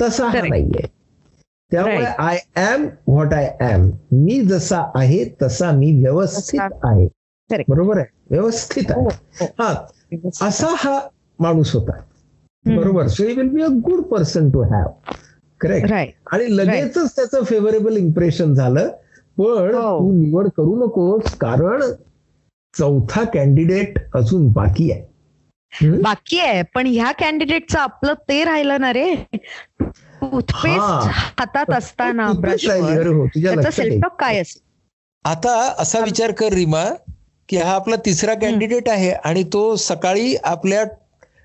तसा 0.03 0.27
हा. 0.27 0.49
नाहीये. 0.49 1.04
त्यामुळे. 1.75 2.05
I 2.19 2.39
am 2.57 2.87
what 3.09 3.35
I 3.35 3.51
am 3.61 3.91
मी 4.13 4.41
जसा 4.41 4.85
आहे 4.95 5.25
तसा 5.43 5.71
मी 5.71 5.93
व्यवस्थित. 6.03 6.61
आहे 6.61 7.07
Correct. 7.51 7.65
बरोबर 7.69 7.99
आहे 7.99 8.07
व्यवस्थित 8.31 8.91
हो, 8.93 9.09
आहे 9.09 9.45
हो. 9.45 9.47
हा 9.59 10.47
असा 10.47 10.75
हा 10.77 10.99
माणूस 11.39 11.75
होता. 11.75 11.93
बरोबर 12.65 13.07
so 13.07 13.25
will 13.25 13.49
be 13.49 13.63
a 13.63 13.67
good 13.67 14.03
person 14.03 14.51
to 14.51 14.63
have 14.63 14.89
correct 15.61 15.93
आणि 16.33 16.57
लगेचच 16.57 17.17
त्याचं 17.17 17.43
फेवरेबल 17.43 17.97
इम्प्रेशन 17.97 18.55
झालं 18.55 18.89
पण 19.39 19.75
हो. 19.75 19.99
तू 19.99 20.13
निवड 20.13 20.49
करू 20.57 20.75
नकोस 20.85 21.35
कारण 21.37 21.83
चौथा 22.75 23.25
कॅन्डिडेट 23.25 23.99
अजून 24.15 24.49
बाकी 24.53 24.91
आहे? 24.93 25.03
बाकी 25.83 26.39
आहे. 26.41 26.63
पण 26.75 26.87
ह्या 26.87 27.11
कॅन्डिडेटचं 27.13 27.79
आपलं 27.79 28.15
ते 28.29 28.45
राहिलं 28.45 28.81
ना 28.81 28.93
रे. 28.93 29.15
टूथपेस्ट. 30.21 31.09
हातात 31.39 31.71
असताना 31.71 32.27
हो 32.27 33.27
त्याचा 33.35 33.71
सेल्फ. 33.71 34.03
टॉक 34.03 34.21
काय 34.21 34.39
असेल 34.41 34.63
आता 35.25 35.57
असा 35.79 35.99
विचार 35.99 36.33
कर 36.33 36.53
रीमा 36.53 36.85
की 37.49 37.57
हा 37.57 37.75
आपला 37.75 37.97
तिसरा 37.97 38.35
कॅन्डिडेट 38.35 38.89
आहे 38.89 39.11
आणि 39.25 39.43
तो 39.53 39.75
सकाळी 39.77 40.35
आपल्या 40.45 40.85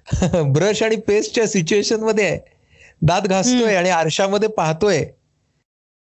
ब्रश 0.53 0.83
आणि 0.83 0.95
पेस्टच्या 0.95 1.47
सिच्युएशनमध्ये 1.47 2.25
आहे. 2.25 2.39
दात 3.01 3.21
घासतोय 3.21 3.75
आणि 3.75 3.89
आरशामध्ये 3.89 4.49
पाहतोय. 4.49 5.03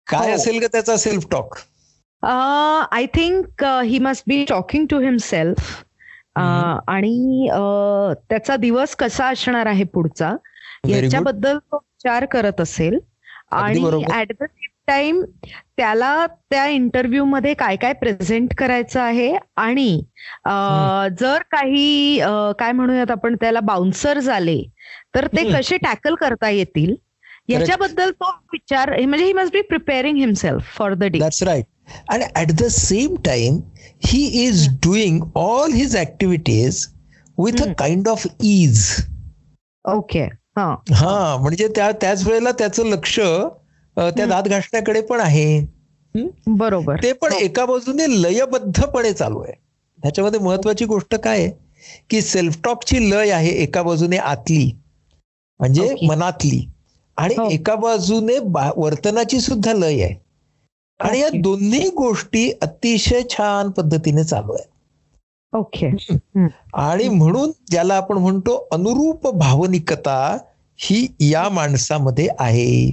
काय 0.07 0.29
हो. 0.29 0.35
असेल 0.35 0.59
का 0.61 0.67
त्याचा 0.67 0.95
self 0.97 1.27
talk 1.31 1.55
I 2.91 3.05
think 3.05 3.63
he 3.85 3.99
must 3.99 4.23
be 4.27 4.43
talking 4.49 4.85
to 4.85 4.99
himself. 4.99 5.83
आणि 6.87 7.47
त्याचा 8.29 8.55
दिवस 8.55 8.95
कसा 8.95 9.27
असणार 9.29 9.65
आहे 9.65 9.83
पुढचा. 9.83 10.35
याच्याबद्दल 10.87 11.57
तो 11.57 11.77
विचार 11.77 12.25
करत 12.25 12.61
असेल. 12.61 12.99
आणि. 13.51 13.83
ऍट 14.13 14.31
द 14.31 14.43
सेम 14.43 14.67
टाइम 14.87 15.21
त्याला 15.77 16.25
त्या 16.49 16.65
इंटरव्ह्यू 16.67 17.25
मध्ये 17.25 17.53
काय 17.53 17.75
काय 17.75 17.93
प्रेझेंट 17.93 18.53
करायचं 18.57 18.99
आहे? 19.01 19.35
आणि 19.55 20.01
जर 21.19 21.41
काही 21.51 22.19
काय 22.59 22.71
म्हणूयात 22.71 23.11
आपण 23.11 23.35
त्याला 23.35 23.59
बाउन्सर्स 23.59 24.29
आले 24.29 24.61
तर 25.15 25.27
ते. 25.27 25.43
कसे 25.53 25.77
टॅकल 25.77 26.15
करता 26.15 26.49
येतील? 26.49 26.95
याच्याबद्दल 27.49 28.11
तो 28.11 28.29
विचार 28.53 28.89
म्हणजे 29.01 29.25
he 29.25 29.33
must 29.33 29.53
be 29.53 29.61
preparing 29.61 30.17
himself 30.17 30.75
for 30.77 30.93
the 30.93 31.03
day 31.03 31.19
that's 31.19 31.43
आणि 32.09 32.25
at 32.35 32.51
the 32.51 32.63
same 32.63 33.15
time 33.25 33.59
he 34.05 34.25
is 34.45 34.67
doing 34.69 35.19
all 35.35 35.73
his 35.73 35.95
activities 35.97 36.87
with 37.37 37.61
a. 37.61 37.71
Kind 37.73 38.07
of 38.07 38.27
is 38.43 38.85
okay 39.85 40.23
हा 40.57 40.75
हा 40.93 41.37
म्हणजे 41.37 41.67
त्या 41.67 41.91
त्याच 41.91 42.27
वेळेला 42.27 42.51
त्याचं 42.51 42.85
लक्ष 42.85 43.15
त्या 43.19 44.03
हम्म. 44.03 44.29
दात 44.29 44.43
घासण्याकडे 44.43 45.01
पण 45.01 45.19
आहे. 45.19 45.65
बरोबर. 46.47 46.95
ते 47.03 47.11
पण 47.13 47.33
एका 47.33 47.65
बाजूने 47.65 48.05
लयबद्धपणे 48.21 49.11
चालू 49.13 49.39
आहे. 49.39 49.53
ह्याच्यामध्ये 49.99 50.39
महत्वाची 50.39 50.85
गोष्ट 50.85 51.15
काय 51.15 51.39
आहे? 51.39 51.51
की 52.09 52.21
सेल्फ 52.21 52.57
टॉकची 52.63 53.09
लय 53.09 53.31
आहे 53.31 53.49
एका 53.49 53.81
बाजूने 53.83 54.17
आतली 54.17 54.71
म्हणजे. 55.59 55.95
मनातली. 56.07 56.65
आणि 57.17 57.35
हो. 57.37 57.49
एका 57.49 57.75
बाजूने 57.75 58.37
वर्तनाची 58.77 59.39
सुद्धा 59.41 59.73
लय 59.73 60.01
आहे. 60.03 60.15
आणि 60.99 61.19
या. 61.19 61.29
दोन्ही 61.33 61.89
गोष्टी 61.89 62.51
अतिशय 62.61 63.21
छान 63.29 63.69
पद्धतीने 63.69 64.23
चालू 64.23 64.53
आहेत. 64.53 64.67
ओके 65.53 65.87
आणि 66.73 67.09
म्हणून 67.09 67.51
ज्याला 67.71 67.95
आपण 67.95 68.17
म्हणतो 68.17 68.67
अनुरूप 68.71 69.27
भावनिकता 69.27 70.37
ही 70.79 71.07
या 71.19 71.49
माणसामध्ये 71.49 72.27
आहे. 72.39 72.89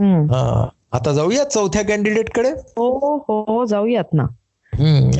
हा. 0.00 0.68
आता 0.92 1.12
जाऊया 1.12 1.44
चौथ्या 1.44 1.82
कॅन्डिडेटकडे 1.82 2.48
हो 2.48 3.16
हो 3.16 3.64
जाऊयात 3.64 4.04
ना. 4.12 4.22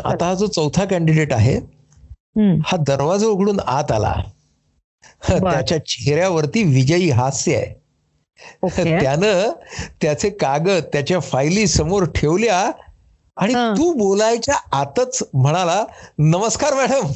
आता 0.04 0.26
हा 0.26 0.34
जो 0.34 0.46
चौथा 0.46 0.84
कॅन्डिडेट 0.84 1.32
आहे. 1.32 1.60
हा 2.66 2.76
दरवाजा 2.76 3.26
उघडून 3.26 3.60
आत 3.60 3.92
आला. 3.92 4.14
त्याच्या 5.28 5.78
चेहऱ्यावरती 5.78 6.62
विजयी 6.62 7.10
हास्य 7.10 7.56
आहे. 7.56 7.83
त्यानं 9.00 9.50
त्याचे 10.02 10.30
कागद 10.30 10.82
त्याच्या 10.92 11.20
फायली 11.20 11.66
समोर 11.66 12.04
ठेवल्या 12.14 12.70
आणि. 13.36 13.54
तू 13.78 13.92
बोलायच्या 13.92 14.54
आतच 14.72 15.22
म्हणाला 15.34 15.84
नमस्कार 16.18 16.74
madam. 16.74 17.06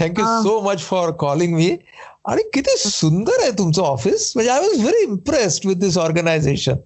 Thank you. 0.00 0.24
So 0.42 0.60
much 0.60 0.80
for 0.80 1.10
calling 1.10 1.54
मी 1.54 1.76
आणि 2.24 2.42
किती 2.54 2.76
सुंदर 2.78 3.40
आहे 3.40 3.50
तुमचं 3.50 3.82
ऑफिस 3.82 4.32
म्हणजे 4.34 4.50
I 4.52 4.60
was 4.60 4.80
very 4.80 5.02
impressed 5.02 5.66
with 5.66 5.76
this 5.76 5.98
organisation 5.98 6.76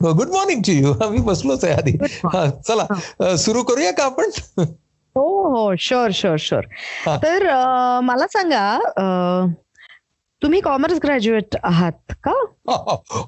good 0.00 0.28
morning 0.28 0.62
to 0.62 0.72
you 0.72 0.92
मी 1.10 1.18
बसलोच 1.18 1.64
आहे 1.64 1.74
आधी. 1.74 1.92
चला. 2.68 3.36
सुरू 3.36 3.62
करूया 3.62 3.90
का 3.90 4.04
आपण? 4.04 4.30
हो 5.16 5.26
हो 5.48 5.74
शुअर 5.78 6.10
शुअर 6.14 6.36
शुअर. 6.40 6.66
तर 7.22 7.48
मला 8.04 8.26
सांगा 8.26 8.78
तुम्ही 10.42 10.60
कॉमर्स 10.60 10.98
ग्रॅज्युएट 11.02 11.56
आहात 11.64 12.12
का? 12.24 12.32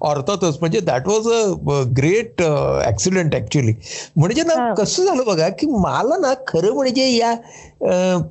अर्थातच. 0.08 0.56
म्हणजे 0.60 0.80
that 0.80 1.06
was 1.08 1.26
a 1.28 1.82
great 1.96 2.42
accident 2.86 3.34
actually 3.34 3.72
म्हणजे 4.16 4.42
ना. 4.42 4.54
कसं 4.74 5.04
झालं 5.04 5.22
बघा 5.26 5.48
की 5.58 5.66
मला 5.66 6.16
ना 6.20 6.32
खरं 6.48 6.74
म्हणजे 6.74 7.08
या 7.10 7.34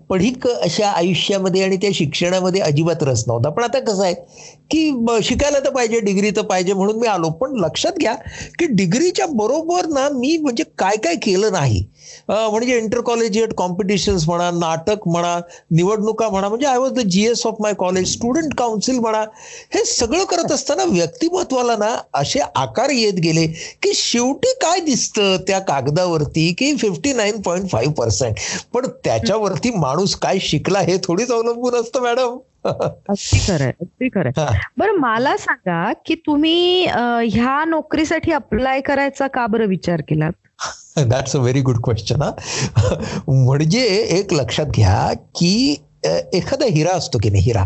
पढीक 0.10 0.48
अशा 0.48 0.90
आयुष्यामध्ये 0.90 1.64
आणि 1.64 1.78
त्या 1.78 1.90
शिक्षणामध्ये 1.94 2.62
अजिबात 2.62 3.04
रस 3.04 3.24
नव्हता. 3.28 3.50
पण 3.50 3.64
आता 3.64 3.80
कसं 3.82 4.04
आहे 4.04 4.14
की 4.72 5.20
शिकायला 5.24 5.60
तर 5.60 5.70
पाहिजे 5.70 6.00
डिग्री 6.02 6.32
तर 6.32 6.42
पाहिजे 6.42 6.74
म्हणून 6.74 7.00
मी 7.00 7.08
आलो. 7.08 7.30
पण 7.32 7.60
लक्षात 7.60 7.98
घ्या 8.00 8.14
की 8.60 8.66
डिग्रीच्या 8.76 9.26
बरोबर 9.34 9.86
ना 9.90 10.08
मी 10.14 10.38
म्हणजे 10.38 10.64
काय 10.78 10.98
काय 11.04 11.16
केलं 11.24 11.52
नाही. 11.52 11.84
म्हणजे 12.30 12.78
इंटर 12.78 13.02
कॉलेजिएट 13.02 13.54
कॉम्पिटिशन्स 13.54 14.28
म्हणा 14.28 14.50
नाटक 14.52 15.08
म्हणा 15.08 15.40
निवडणुका 15.72 16.30
म्हणा 16.30 16.50
म्हणजे 16.50 16.68
I 16.68 16.78
was 16.78 16.92
the 16.92 17.08
GS 17.08 17.46
of 17.46 17.56
my 17.60 17.74
college 17.74 18.14
student 18.14 18.56
council 18.58 19.00
म्हणा 19.00 19.24
हे 19.76 19.84
सगळं 19.86 20.24
करत 20.24 20.52
असताना 20.52 20.84
व्यक्तिमत्वाला 20.84 21.76
ना 21.76 21.96
असे 22.14 22.40
आकार 22.56 22.90
येत 22.90 23.20
गेले 23.20 23.46
की 23.82 23.94
शेवटी 23.94 24.54
काय 24.62 24.80
दिसतं 24.80 25.38
त्या 25.48 25.60
कागदावरती 25.60 26.52
की 26.54 26.76
fifty 26.78 27.14
nine 27.14 27.42
point 27.42 27.70
five 27.70 27.94
percent 27.94 28.36
पण 28.74 28.88
त्याच्यावरती 29.04 29.72
माणूस 29.76 30.16
काय 30.16 30.40
शिकला 30.42 30.80
हे 30.80 30.98
थोडीच 31.04 31.32
अवलंबून 31.32 31.76
असतं 31.76 32.02
मॅडम 32.02 32.38
अगदी 32.66 33.40
खरंय 33.40 33.72
अगदी 33.82 34.10
खरंय. 34.10 34.46
बरं 34.78 34.92
मला 34.92 35.38
सांगा 35.38 35.94
की 36.06 36.16
तुम्ही 36.16 36.86
ह्या 36.86 37.64
नोकरीसाठी 37.66 38.32
अप्लाय 38.32 38.82
करायचा 38.82 39.28
का 39.28 39.48
बरं 39.48 39.66
विचार 39.66 40.02
केलात? 40.02 40.32
That's 40.98 41.36
a 41.36 41.40
very 41.40 41.62
good 41.62 41.78
question 41.84 42.22
हा. 42.22 42.32
म्हणजे 43.28 43.82
एक 44.20 44.34
लक्षात 44.34 44.66
घ्या 44.66 45.14
की 45.36 45.84
एखादा 46.34 46.66
हिरा 46.66 46.92
असतो 46.92 47.18
की 47.24 47.30
नाही 47.30 47.44
हिरा. 47.44 47.66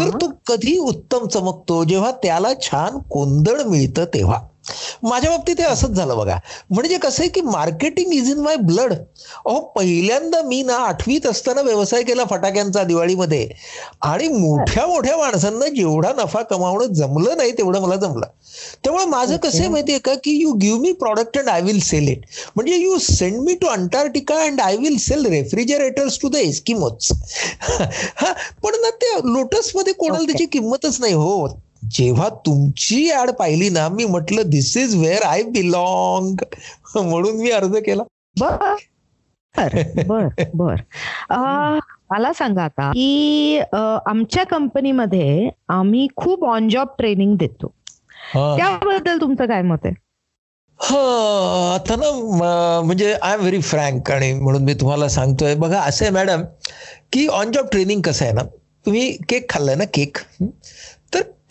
तर 0.00 0.10
तो 0.20 0.30
कधी 0.46 0.78
उत्तम 0.78 1.26
चमकतो? 1.26 1.84
जेव्हा 1.84 2.10
त्याला 2.22 2.48
छान 2.62 2.98
कोंदण 2.98 3.60
मिळतं 3.66 4.04
तेव्हा. 4.04 4.40
माझ्या 5.02 5.30
बाबतीत 5.30 5.60
हे 5.60 5.64
असंच 5.64 5.90
झालं 5.90 6.16
बघा. 6.16 6.38
म्हणजे 6.70 6.98
कसं 6.98 7.22
आहे 7.22 7.30
की 7.30 7.40
marketing 7.40 8.12
is 8.12 8.30
in 8.30 8.38
my 8.40 8.56
blood 8.56 8.92
अहो 8.92 9.58
पहिल्यांदा 9.76 10.40
मी 10.42 10.62
ना 10.62 10.76
आठवीत 10.78 11.26
असताना 11.26 11.60
व्यवसाय 11.62 12.02
केला 12.02 12.24
फटाक्यांचा 12.30 12.82
दिवाळीमध्ये. 12.82 13.48
आणि 14.02 14.28
मोठ्या 14.28 14.86
मोठ्या 14.86 15.16
माणसांना 15.16 15.68
जेवढा 15.68 16.12
नफा 16.18 16.42
कमावणं 16.42 16.92
जमलं 16.94 17.36
नाही 17.36 17.52
तेवढं 17.58 17.80
मला 17.80 17.96
जमलं. 17.96 18.26
त्यामुळे 18.84 19.04
माझं 19.04 19.36
कसं 19.36 19.58
आहे 19.58 19.68
माहितीये 19.68 19.98
का 19.98 20.14
की 20.24 20.32
you 20.40 20.52
give 20.52 20.80
me 20.80 20.92
product 20.94 21.38
and 21.38 21.48
I 21.48 21.60
will 21.62 21.80
sell 21.80 22.08
it 22.08 22.24
म्हणजे 22.56 22.76
you 22.76 22.98
send 23.00 23.40
me 23.40 23.54
to 23.54 23.66
Antarctica 23.66 24.34
and 24.44 24.60
I 24.60 24.76
will 24.76 24.96
sell 24.98 25.26
refrigerators 25.26 26.18
to 26.22 26.28
the 26.28 26.36
एस्किमोच 26.36 27.08
हा 27.70 28.32
पण 28.62 28.80
ना 28.82 28.90
त्या 28.90 29.18
लोटसमध्ये 29.24 29.92
कोणाला. 29.92 30.24
त्याची 30.24 30.46
किंमतच 30.46 31.00
नाही 31.00 31.14
हो. 31.14 31.46
जेव्हा 31.90 32.28
तुमची 32.46 33.10
ऍड 33.12 33.30
पाहिली 33.30 33.68
ना 33.70 33.88
मी 33.88 34.04
म्हटलं 34.04 34.50
this 34.50 34.76
is 34.76 34.94
where 34.96 35.22
I 35.22 35.42
belong 35.52 36.44
म्हणून 36.96 37.36
मी 37.36 37.50
अर्ज 37.50 37.76
केला. 37.86 38.02
बर 38.40 39.76
बर 40.06 40.26
बर. 40.54 40.74
मला 42.10 42.32
सांगा 42.32 42.62
आता 42.64 42.90
की 42.90 43.58
आमच्या 43.72 44.44
कंपनीमध्ये 44.44 45.48
आम्ही 45.68 46.06
खूप 46.16 46.44
ऑन 46.44 46.68
जॉब 46.68 46.88
ट्रेनिंग 46.98 47.36
देतो. 47.36 47.72
त्याबद्दल 48.34 49.20
तुमचं 49.20 49.46
काय 49.46 49.62
मत 49.62 49.84
आहे? 49.84 49.94
हा 50.80 51.74
आता 51.74 51.96
ना 51.96 52.10
म्हणजे 52.84 53.12
आय 53.12 53.34
एम 53.34 53.40
व्हेरी 53.40 53.60
फ्रँक 53.60 54.10
आणि 54.10 54.32
म्हणून 54.32 54.64
मी 54.64 54.74
तुम्हाला 54.74 55.08
सांगतोय. 55.08 55.54
बघा 55.54 55.80
असं 55.80 56.04
आहे 56.04 56.14
मॅडम 56.14 56.42
की 57.12 57.26
ऑन 57.26 57.52
जॉब 57.52 57.66
ट्रेनिंग 57.72 58.00
कसं 58.02 58.24
आहे 58.24 58.34
ना 58.34 58.42
तुम्ही 58.86 59.10
केक 59.28 59.48
खाल्लाय 59.50 59.76
ना 59.76 59.84
केक 59.94 60.18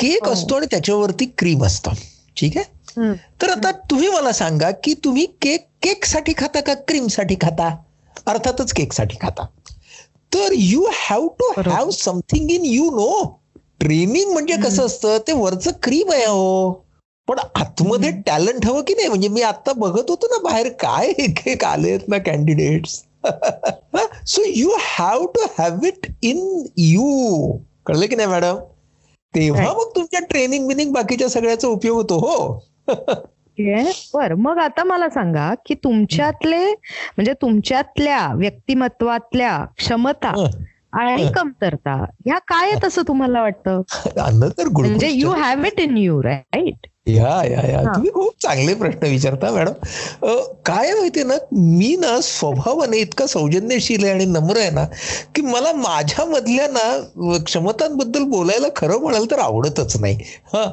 केक 0.03 0.25
हो. 0.25 0.31
असतो 0.33 0.55
आणि 0.55 0.65
त्याच्यावरती 0.71 1.25
क्रीम 1.37 1.63
असतं. 1.65 1.91
ठीक 2.37 2.57
आहे. 2.57 3.13
तर 3.41 3.49
आता 3.49 3.71
तुम्ही 3.89 4.09
मला 4.09 4.31
सांगा 4.31 4.69
की 4.83 4.93
तुम्ही 5.03 5.25
केक 5.41 5.65
केकसाठी 5.83 6.33
खाता 6.37 6.59
का 6.61 6.73
क्रीमसाठी 6.87 7.35
खाता? 7.41 7.75
अर्थातच 8.27 8.73
केकसाठी 8.73 9.17
खाता. 9.21 9.45
तर 10.31 10.53
you 10.53 10.85
have 10.93 11.27
to. 11.39 11.51
Have 11.61 11.89
something 11.91 12.51
in 12.51 12.65
you 12.65 12.89
no 12.91 13.23
training 13.79 14.31
म्हणजे 14.31 14.55
कसं 14.63 14.85
असतं? 14.85 15.17
ते 15.27 15.33
वरचं 15.33 15.71
क्रीम 15.83 16.11
आहे 16.11 16.25
हो. 16.25 16.71
पण 17.27 17.39
आतमध्ये 17.55 18.09
टॅलेंट 18.25 18.65
हवं 18.65 18.81
की 18.81 18.93
नाही? 18.93 19.07
म्हणजे 19.07 19.27
मी 19.27 19.41
आता 19.41 19.73
बघत 19.73 20.09
होतो 20.09 20.27
ना 20.27 20.37
बाहेर 20.43 20.67
काय 20.79 21.07
एक 21.17 21.47
एक 21.47 21.63
आलेत 21.65 22.07
ना 22.07 22.17
candidates 22.17 23.01
so 24.27 24.41
you 24.45 24.71
have 24.79 25.25
to 25.25 25.45
have 25.57 25.85
it 25.85 26.07
in 26.21 26.63
you 26.77 27.51
कळलं 27.85 28.05
की 28.05 28.15
नाही 28.15 28.29
मॅडम 28.29 28.57
तेव्हा. 29.35 29.73
मग 29.73 29.89
तुमच्या 29.95 30.19
ट्रेनिंग 30.19 30.67
बिनिंग 30.67 30.93
बाकीच्या 30.93 31.29
सगळ्याचा 31.29 31.67
उपयोग 31.67 31.97
होतो 31.97 32.17
हो 32.17 32.59
बर 34.13 34.33
मग 34.33 34.57
आता 34.57 34.83
मला 34.83 35.09
सांगा 35.09 35.53
की 35.65 35.73
तुमच्यातले 35.73 36.65
म्हणजे 36.71 37.33
तुमच्यातल्या 37.33 38.27
व्यक्तिमत्वातल्या 38.33 39.65
क्षमता. 39.77 40.45
आणि 40.93 41.27
कमतरता 41.35 41.93
ह्या 42.25 42.37
काय 42.37 42.71
आहेत 42.71 42.85
असं 42.85 43.01
तुम्हाला 43.07 43.41
वाटतं 43.41 43.81
म्हणजे. 44.71 45.09
You 45.09 45.29
have 45.29 45.63
it 45.65 45.79
in 45.79 45.97
you 45.97 46.23
right 46.23 46.87
yeah 47.07 47.31
yeah 47.43 47.61
yeah. 47.67 47.81
तुम्ही 47.85 48.09
खूप 48.11 48.33
चांगले 48.41 48.73
प्रश्न 48.73 49.07
विचारता 49.07 49.49
मॅडम. 49.51 49.71
काय 50.65 50.93
माहितीये 50.93 51.25
ना 51.25 51.35
मी 51.53 51.95
ना 51.99 52.19
स्वभावाने 52.23 52.97
इतका 52.97 53.25
सौजन्यशील 53.27 54.03
आहे 54.03 54.13
आणि 54.13 54.25
नम्र 54.25 54.57
आहे 54.59 54.69
ना 54.69 54.85
की 55.35 55.41
मला 55.41 55.71
माझ्या 55.73 56.25
मधल्या 56.25 56.67
ना 56.67 57.37
क्षमतांबद्दल 57.45 58.23
बोलायला 58.29 58.67
खरं 58.75 59.01
म्हणाल 59.01 59.25
तर 59.31 59.39
आवडतच 59.39 59.99
नाही. 60.01 60.17
हा. 60.53 60.65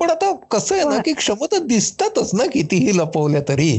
पण 0.00 0.10
आता 0.10 0.32
कसं 0.50 0.74
आहे 0.74 0.84
ना. 0.84 0.98
की 1.04 1.12
क्षमता 1.12 1.58
दिसतातच 1.66 2.34
ना 2.34 2.46
कितीही 2.52 2.96
लपवल्या 2.98 3.40
तरी. 3.48 3.72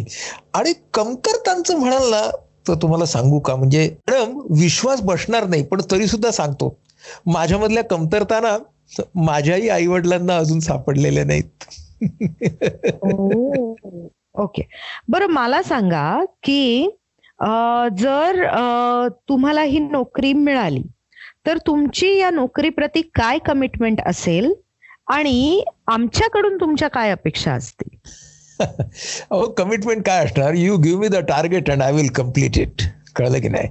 आणि 0.54 0.74
कमतरतांचं 0.94 1.78
म्हणाल 1.80 2.10
ना 2.12 2.30
तर 2.68 2.74
तुम्हाला 2.82 3.06
सांगू 3.06 3.40
का? 3.40 3.56
म्हणजे 3.56 3.90
मॅडम 4.10 4.40
विश्वास 4.60 5.02
बसणार 5.04 5.48
नाही 5.48 5.64
पण 5.64 5.82
तरी 5.92 6.08
सुद्धा 6.08 6.32
सांगतो. 6.32 6.76
माझ्यामधल्या 7.28 7.84
कमतरता 7.84 8.40
ना 8.40 8.58
माझ्याही 9.16 9.70
आई 9.70 9.88
वडिलांना 9.88 10.38
अजून 10.38 10.60
सापडलेल्या 10.60 11.24
नाहीत. 11.26 11.64
ओके. 14.36 14.62
बरं 15.08 15.28
मला 15.28 15.62
सांगा 15.64 16.24
की 16.44 16.90
जर 18.00 18.46
तुम्हाला 19.30 19.62
ही 19.62 19.80
नोकरी 19.80 20.34
मिळाली 20.34 20.82
तर 21.46 21.58
तुमची 21.58 22.18
या 22.18 22.30
नोकरीप्रती 22.30 23.02
काय 23.02 23.38
कमिटमेंट 23.38 24.02
असेल? 24.06 24.54
आणि 25.08 25.64
आमच्याकडून 25.88 26.58
तुमच्या 26.58 26.88
काय 26.88 27.12
अपेक्षा 27.12 27.54
असतील? 27.54 27.98
अहो 29.30 29.50
कमिटमेंट 29.52 30.06
काय 30.06 30.26
असणार? 30.26 30.54
You 30.54 30.78
give 30.78 31.00
me 31.00 31.08
the 31.08 31.16
target 31.16 31.72
and 31.72 31.82
I 31.82 31.94
will 31.94 32.08
complete 32.08 32.58
it 32.58 32.82
कळलं 33.16 33.40
की 33.40 33.50
नाही? 33.50 33.68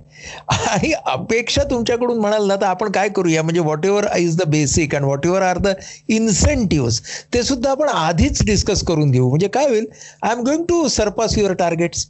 आणि 0.68 0.92
अपेक्षा 1.06 1.62
तुमच्याकडून 1.70 2.18
म्हणाल 2.18 2.46
ना 2.46 2.56
तर 2.56 2.66
आपण 2.66 2.90
काय 2.90 3.08
करूया? 3.08 3.42
म्हणजे 3.42 3.60
whatever 3.86 4.06
is 4.16 4.36
the 4.36 4.48
basic 4.48 4.94
and 4.94 5.04
whatever 5.26 5.42
are 5.42 5.58
the 5.58 5.72
incentive 6.08 6.88
ते 7.34 7.42
सुद्धा 7.42 7.70
आपण 7.70 7.88
आधीच 7.88 8.44
डिस्कस 8.46 8.82
करून 8.84 9.10
घेऊ 9.10 9.28
म्हणजे 9.28 9.48
काय 9.48 9.68
होईल? 9.68 9.86
I 10.22 10.32
am 10.32 10.42
going 10.44 10.64
to 10.64 10.86
surpass 10.88 11.38
your 11.38 11.52
targets 11.54 12.06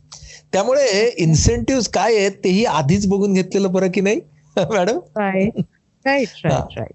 त्यामुळे 0.53 1.09
इन्सेंटिव्ह 1.18 1.83
काय 1.94 2.16
आहेत 2.16 2.33
तेही 2.44 2.64
आधीच 2.64 3.07
बघून 3.07 3.33
घेतलेलं 3.35 3.73
बरं 3.73 3.90
की 3.90 4.01
नाही? 4.01 4.20
मॅडम? 4.59 4.99
राईट 5.16 6.47
राईट 6.47 6.92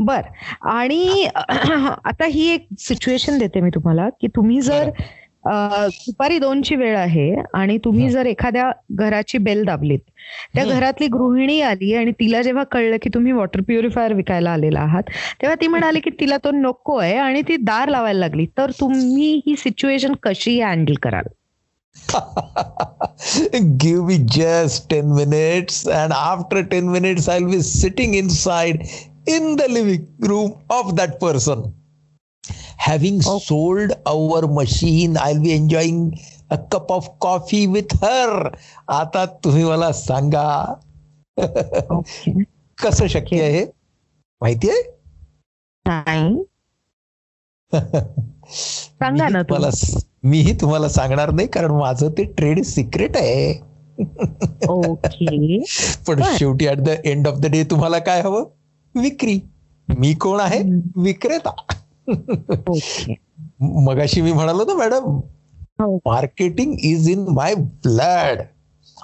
बर. 0.00 0.20
आणि 0.70 1.26
आता 2.04 2.24
ही 2.24 2.48
एक 2.48 2.66
सिच्युएशन 2.80 3.38
देते 3.38 3.60
मी 3.60 3.70
तुम्हाला 3.70 4.08
की 4.20 4.28
तुम्ही 4.28 4.60
जर 4.60 4.90
दुपारी 5.46 6.38
दोनची 6.38 6.74
वेळ 6.74 6.98
आहे 6.98 7.42
आणि 7.54 7.78
तुम्ही 7.78 8.10
जर 8.10 8.26
एखाद्या 8.26 8.72
घराची 8.90 9.38
बेल 9.38 9.64
दाबलीत 9.64 9.98
त्या. 10.54 10.64
घरातली 10.64 11.06
गृहिणी 11.06 11.60
आली 11.60 11.94
आणि 11.94 12.10
तिला 12.10 12.42
जेव्हा 12.42 12.64
कळलं 12.64 12.96
की 13.02 13.10
तुम्ही 13.14 13.32
वॉटर 13.32 13.60
प्युरिफायर 13.60 14.12
विकायला 14.12 14.50
आलेला 14.50 14.80
आहात 14.80 15.02
तेव्हा 15.42 15.56
ती 15.60 15.66
म्हणाली 15.66 16.00
की 16.00 16.10
तिला 16.10 16.36
तो 16.36 16.50
नको 16.50 16.96
आहे 16.96 17.16
आणि 17.16 17.42
ती 17.42 17.56
दार 17.56 17.88
लावायला 17.88 18.18
लागली 18.18 18.46
तर 18.46 18.70
तुम्ही 18.70 19.40
ही 19.46 19.56
सिच्युएशन 19.56 20.12
कशी 20.22 20.60
हँडल 20.60 20.94
कराल 20.94 21.24
Give 23.76 24.06
me 24.06 24.18
just 24.18 24.88
10 24.88 25.14
minutes, 25.14 25.86
and 25.86 26.12
after 26.12 26.62
10 26.64 26.90
minutes, 26.90 27.28
I'll 27.28 27.50
be 27.50 27.60
sitting 27.60 28.14
inside 28.14 28.88
in 29.26 29.56
the 29.56 29.68
living 29.68 30.06
room 30.20 30.54
of 30.70 30.96
that 30.96 31.20
person. 31.20 31.81
Having 32.88 33.18
Okay. 33.18 33.40
sold 33.40 33.92
our 34.12 34.40
machine, 34.46 35.16
I'll 35.16 35.42
be 35.42 35.50
enjoying 35.58 36.00
a 36.50 36.56
cup 36.74 36.90
of 36.90 37.04
coffee 37.24 37.66
with 37.74 37.96
her. 38.02 38.48
आता 38.88 39.24
तुम्ही 39.44 39.64
मला 39.64 39.92
सांगा. 39.92 40.74
कसं 42.84 43.06
शक्य. 43.06 43.42
आहे? 43.42 43.64
माहिती 44.40 44.70
आहे? 44.70 44.82
नाही. 45.86 46.44
सांगा 48.54 49.28
ना 49.28 49.42
मला 49.50 49.68
मीही 50.24 50.52
तुम्हाला 50.60 50.88
सांगणार 50.88 51.30
नाही 51.30 51.48
कारण 51.48 51.70
माझं 51.70 52.08
ते 52.08 52.24
ट्रेड 52.24 52.62
सिक्रेट 52.64 53.16
आहे. 53.16 53.52
पण. 56.06 56.22
शेवटी 56.22 56.68
at 56.68 56.76
the 56.76 56.88
end 56.88 57.28
of 57.28 57.34
the 57.34 57.46
day 57.46 57.64
तुम्हाला 57.64 57.98
काय 57.98 58.20
हवं? 58.20 58.44
विक्री. 59.00 59.40
मी 59.98 60.14
कोण 60.14 60.40
आहे. 60.40 60.62
विक्रेता. 60.96 61.50
मगाशी 63.60 64.20
मी 64.20 64.32
म्हणालो 64.32 64.64
ना 64.64 64.74
मॅडम 64.74 65.20
हो. 65.80 65.96
Marketing 65.96 66.76
is 66.80 67.10
in 67.10 67.24
my 67.28 67.54
blood. 67.54 68.40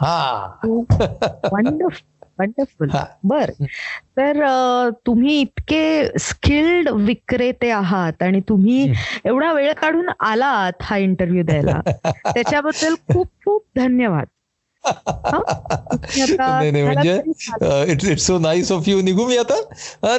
हा. 0.00 0.46
Wonderful 0.64 2.16
wonderful. 2.38 2.90
हा. 2.90 3.04
बर. 3.24 3.50
तर 4.16 4.42
तुम्ही 5.06 5.40
इतके 5.40 6.18
स्किल्ड 6.18 6.88
विक्रेते 6.88 7.70
आहात 7.70 8.22
आणि 8.22 8.40
तुम्ही 8.40 8.92
एवढा 9.24 9.52
वेळ 9.52 9.72
काढून 9.72 10.08
आलात 10.20 10.72
हा 10.80 10.96
इंटरव्ह्यू 10.96 11.42
द्यायला. 11.42 11.80
त्याच्याबद्दल 12.34 12.94
खूप 12.94 13.26
खूप 13.26 13.62
धन्यवाद. 13.76 14.26
हा? 14.84 15.38
नाही 16.38 16.82
म्हणजे 16.82 17.22
it's 17.92 18.04
it's 18.04 18.26
so 18.26 18.38
nice 18.38 18.72
of 18.72 18.88
you 18.88 19.00
निघू 19.00 19.26
मी 19.26 19.36
आता? 19.36 19.60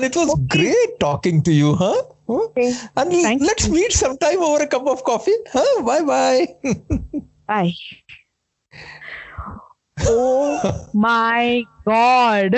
It 0.06 0.18
was. 0.18 0.30
Great 0.54 0.96
talking 1.02 1.42
to 1.42 1.52
you 1.52 1.72
हा 1.72 1.94
आणि 2.30 3.24
Thank 3.24 3.42
let's 3.42 3.65
you. 3.65 3.74
Meet 3.74 3.92
some 3.92 4.13
time 4.22 4.44
over 4.44 4.62
a 4.62 4.65
cup 4.72 4.88
of 4.88 5.02
coffee 5.06 5.32
हा 5.56 5.63
bye 5.80 6.00
bye 6.00 6.46
Bye. 7.50 7.72
Oh 10.10 10.60
my 10.94 11.62
God. 11.88 12.54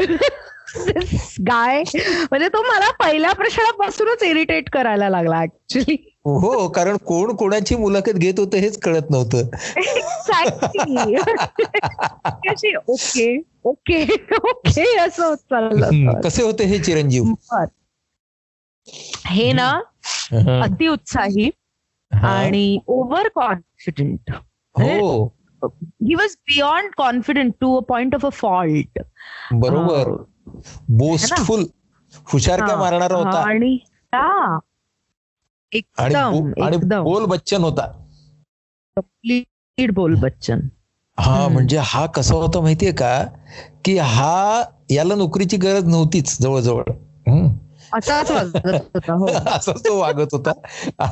This 0.88 1.38
guy 1.40 1.84
म्हणजे 2.32 2.48
तो 2.48 2.62
मला 2.62 2.92
पहिल्या 2.92 3.32
प्रश्नापासूनच 3.34 4.24
इरिटेट 4.24 4.70
करायला 4.70 5.10
लागला 5.10 5.42
ऍक्च्युली 5.44 5.96
हो 6.26 6.68
कारण 6.68 6.98
कोण 6.98 7.36
कोणाची 7.36 7.76
मुलाखत 7.76 8.14
घेत 8.14 8.40
होतं 8.40 8.58
हेच 8.58 8.80
कळत 8.80 9.10
नव्हतं 9.10 9.50
ओके 12.88 13.38
ओके 13.64 14.04
ओके 14.44 14.98
असं 14.98 15.26
होत 15.26 15.38
चाललं. 15.38 16.20
कसे 16.22 16.44
होते 16.44 16.64
हे 16.64 16.80
चिरंजीव. 16.80 17.24
हे 19.28 19.52
ना 19.54 19.68
हा, 20.34 20.62
अतिउत्साही 20.64 21.50
हा. 22.12 22.28
आणि 22.30 22.80
ओव्हर 22.88 23.28
कॉन्फिडंट 23.36 24.32
हो 24.76 25.26
he 26.04 26.16
was 26.16 26.36
beyond 26.50 26.94
confident 26.98 27.54
to 27.62 27.76
a 27.78 27.84
point 27.84 28.16
of 28.16 28.26
a 28.26 28.30
fault 28.30 29.00
बरोबर. 29.54 30.12
बोस्टफुल 30.90 31.66
हुशारक्या 32.34 32.76
मारणारा 32.76 33.16
होता? 33.16 33.40
आणि 33.40 33.78
हा. 34.14 34.60
एकदम 35.72 36.52
एकदम. 36.58 37.04
बोल 37.04 37.26
बच्चन 37.26 37.62
होता. 37.62 37.92
लीड 39.26 39.94
बोल 39.94 40.16
बच्चन. 40.16 40.60
हा. 41.18 41.48
म्हणजे 41.48 41.78
हा 41.84 42.06
कसा 42.06 42.36
होता 42.36 42.62
माहितीये 42.62 42.92
का? 42.92 43.24
की 43.86 43.98
हा 43.98 44.64
याला 44.92 45.16
नोकरीची 45.16 45.58
गरज 45.58 45.84
नव्हतीच 45.84 46.38
जवळजवळ. 46.42 46.84
असाच 47.94 48.32
वागत 48.32 48.66
होता 48.96 49.14
हो 49.14 49.26
असाच 49.48 49.84
तो 49.86 49.98
वागत 50.00 50.34
होता 50.34 50.52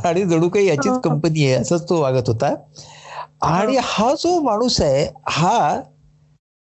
आणि 0.03 0.23
जणू 0.25 0.49
काही 0.49 0.67
याचीच 0.67 0.91
हो. 0.91 0.99
कंपनी 0.99 1.45
आहे 1.45 1.53
असंच 1.53 1.89
तो 1.89 2.01
वागत 2.01 2.27
होता 2.27 2.53
आणि 3.47 3.77
हा 3.83 4.13
जो 4.15 4.39
माणूस 4.39 4.79
आहे 4.81 5.07
हा 5.29 5.79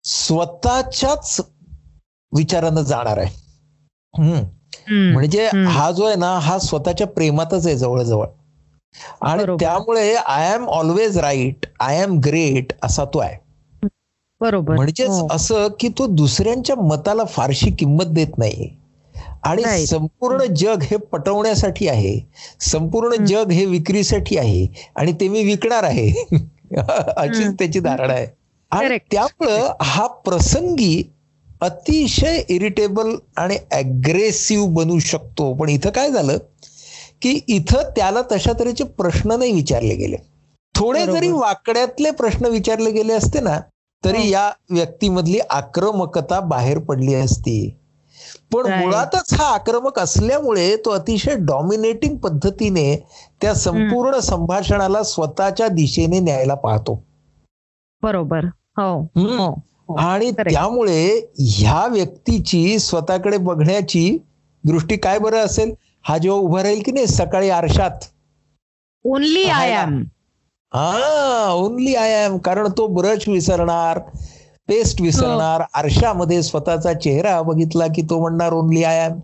स्वतःच्याच 0.05 1.39
विचारानं 2.31 2.81
जाणार 2.81 3.17
आहे. 3.17 3.31
म्हणजे. 4.83 5.45
हा 5.67 5.89
जो 5.91 6.05
आहे 6.05 6.15
ना 6.15 6.37
हा 6.39 6.57
स्वतःच्या 6.59 7.07
प्रेमातच 7.07 7.65
आहे 7.67 7.75
जवळजवळ 7.77 8.27
आणि. 9.21 9.43
त्यामुळे 9.59 10.13
I 10.15 10.53
am 10.53 10.67
always 10.69 11.17
right 11.17 11.65
I 11.79 12.01
am 12.01 12.17
great 12.19 12.73
असा 12.83 13.05
तो 13.05 13.19
आहे 13.19 13.37
बरोबर 14.41 14.75
म्हणजेच 14.75 15.09
हो. 15.09 15.27
असं 15.31 15.67
की 15.79 15.87
तो 15.89 16.07
दुसऱ्यांच्या 16.07 16.75
मताला 16.75 17.23
फारशी 17.25 17.71
किंमत 17.71 18.05
देत 18.05 18.37
नाही 18.37 18.69
आणि. 19.43 19.85
संपूर्ण 19.87 20.45
जग 20.55 20.83
हे 20.83 20.97
पटवण्यासाठी 21.11 21.87
आहे 21.87 22.17
संपूर्ण 22.61 23.13
हम्म. 23.13 23.25
जग 23.25 23.51
हे 23.51 23.65
विक्रीसाठी 23.65 24.37
आहे 24.37 24.67
आणि 24.95 25.11
ते 25.11 25.27
मी 25.27 25.43
विकणार 25.43 25.83
आहे 25.83 26.07
अशीच 26.77 27.35
हम्म. 27.37 27.51
त्याची 27.51 27.79
धारणा 27.79 28.13
आहे 28.13 28.27
आणि. 28.71 28.97
त्यामुळं 29.11 29.71
हा 29.81 30.07
प्रसंगी 30.25 31.03
अतिशय 31.61 32.41
इरिटेबल 32.49 33.15
आणि 33.37 33.57
अग्रेसिव्ह 33.73 34.67
बनू 34.73 34.97
शकतो 34.99 35.53
पण 35.53 35.69
इथं 35.69 35.89
काय 35.89 36.09
झालं 36.11 36.37
की 37.21 37.39
इथं 37.47 37.89
त्याला 37.95 38.21
तशा 38.31 38.53
तऱ्हेचे 38.53 38.83
प्रश्न 38.83 39.37
नाही 39.39 39.51
विचारले 39.51 39.95
गेले 39.95 40.17
थोडे. 40.75 41.05
जरी 41.05 41.29
वाकड्यातले 41.31 42.11
प्रश्न 42.11 42.45
विचारले 42.47 42.91
गेले 42.91 43.13
असते 43.13 43.39
ना 43.39 43.59
तरी 44.03 44.17
हो. 44.17 44.23
या 44.23 44.49
व्यक्तीमधली 44.69 45.39
आक्रमकता 45.49 46.39
बाहेर 46.39 46.77
पडली 46.79 47.13
असती 47.13 47.55
पण. 48.53 48.79
मुळातच 48.79 49.33
हा 49.33 49.45
आक्रमक 49.53 49.99
असल्यामुळे 49.99 50.75
तो 50.75 50.89
अतिशय 50.89 51.35
डॉमिनेटिंग 51.35 52.17
पद्धतीने 52.17 53.07
त्या 53.41 53.53
संपूर्ण 53.53 54.19
संभाषणाला 54.19 55.03
स्वतःच्या 55.03 55.67
दिशेने 55.67 56.19
न्यायला 56.19 56.53
पाहतो. 56.53 57.03
बरोबर. 58.03 58.45
हो. 58.77 59.01
हो. 59.01 59.49
हो. 59.89 59.95
आणि. 59.95 60.31
त्यामुळे 60.31 61.31
ह्या 61.39 61.87
व्यक्तीची 61.87 62.79
स्वतःकडे 62.79 63.37
बघण्याची 63.37 64.17
दृष्टी 64.63 64.97
काय 64.97 65.19
बरं 65.19 65.37
असेल? 65.37 65.73
हा 66.03 66.17
जेव्हा 66.17 66.39
उभा 66.39 66.63
राहील 66.63 66.81
की 66.85 66.91
नाही? 66.91 67.07
सकाळी 67.07 67.49
आरशात. 67.49 67.91
Only 69.05 69.45
I. 69.45 69.71
एम 69.71 70.03
हा 70.73 71.51
ओनली 71.51 71.95
आय 71.95 72.25
एम 72.25 72.37
कारण 72.37 72.67
तो 72.77 72.87
ब्रश 72.87 73.29
विसरणार. 73.29 73.99
पेस्ट 74.69 75.01
विसरणार 75.01 75.61
हो. 75.61 75.65
आरशामध्ये 75.73 76.41
स्वतःचा 76.43 76.93
चेहरा 76.95 77.41
बघितला 77.41 77.87
की 77.87 78.01
तो 78.01 78.19
म्हणणार 78.19 78.53
ओनली 78.53 78.83
आय 78.83 79.05
एम 79.05 79.19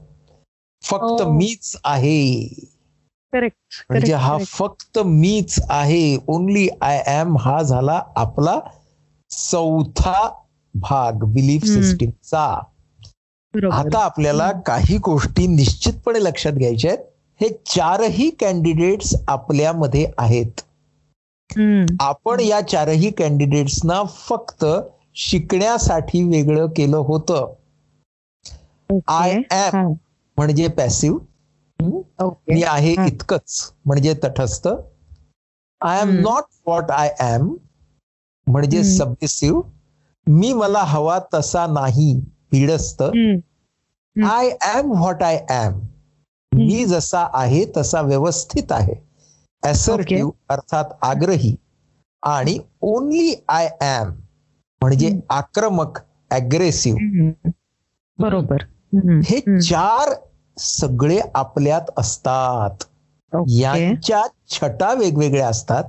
फक्त. 0.84 1.21
मीच 1.30 1.75
आहे. 1.86 2.47
करेक्ट 3.34 3.84
म्हणजे 3.89 4.13
हा 4.15 4.38
फक्त 4.47 4.99
मीच 4.99 5.60
आहे. 5.69 6.17
ओनली 6.28 6.67
आय 6.82 7.02
एम 7.10 7.38
हा 7.38 7.62
झाला 7.62 8.02
आपला 8.15 8.60
चौथा 9.32 10.30
भाग 10.75 11.23
बिलीफ. 11.34 11.65
सिस्टीमचा 11.65 12.45
आता 13.73 13.99
आपल्याला 13.99 14.52
काही 14.65 14.97
गोष्टी 14.97 15.45
निश्चितपणे 15.47 16.23
लक्षात 16.23 16.54
घ्यायच्या 16.54 16.91
आहेत. 16.91 17.04
हे 17.39 17.49
चारही 17.65 18.30
कॅन्डिडेट्स 18.39 19.13
आपल्यामध्ये 19.28 20.06
आहेत. 20.17 20.62
आपण 22.02 22.39
या 22.39 22.60
चारही 22.62 23.12
कॅन्डिडेट्सना 23.12 24.02
फक्त 24.19 24.65
शिकण्यासाठी 25.19 26.23
वेगळं 26.23 26.67
केलं 26.67 26.97
होतं. 26.97 27.53
आय 29.08 29.32
एम 29.51 29.93
म्हणजे 30.38 30.67
पॅसिव्ह 30.67 31.19
ओके. 32.23 32.53
मी 32.53 32.63
आहे. 32.63 32.93
इतकंच 33.08 33.73
म्हणजे 33.86 34.13
तटस्थ. 34.13 34.67
I 35.82 36.01
am. 36.01 36.10
Not 36.10 36.43
what 36.67 36.91
I 36.91 37.10
am 37.19 37.55
म्हणजे 38.47 38.77
हम्म. 38.77 38.95
सबमिसिव्ह 38.97 39.62
मी 40.27 40.53
मला 40.53 40.84
हवा 40.84 41.19
तसा 41.34 41.65
नाही 41.67 42.13
भिडस्त. 42.51 43.01
I 44.23 44.47
am 44.75 44.91
what 44.91 45.23
I 45.23 45.36
am 45.49 45.79
मी 46.51 46.86
जसा 46.86 47.27
आहे 47.34 47.65
तसा 47.77 48.01
व्यवस्थित 48.01 48.71
आहे. 48.71 48.95
असर्टिव्ह 49.63 50.32
अर्थात 50.49 50.86
आग्रही. 51.01 51.55
आणि 52.23 52.60
ओनली 52.82 53.34
आय 53.49 53.69
एम 53.82 54.12
म्हणजे. 54.82 55.20
आक्रमक 55.30 56.00
अग्रेसिव्ह 56.32 57.30
बरोबर. 58.20 58.63
हे 59.26 59.60
चार 59.62 60.13
सगळे 60.58 61.20
आपल्यात 61.36 61.92
असतात. 61.98 62.84
यांच्या 63.50 64.22
छटा 64.50 64.94
वेगवेगळ्या 64.94 65.48
असतात. 65.48 65.84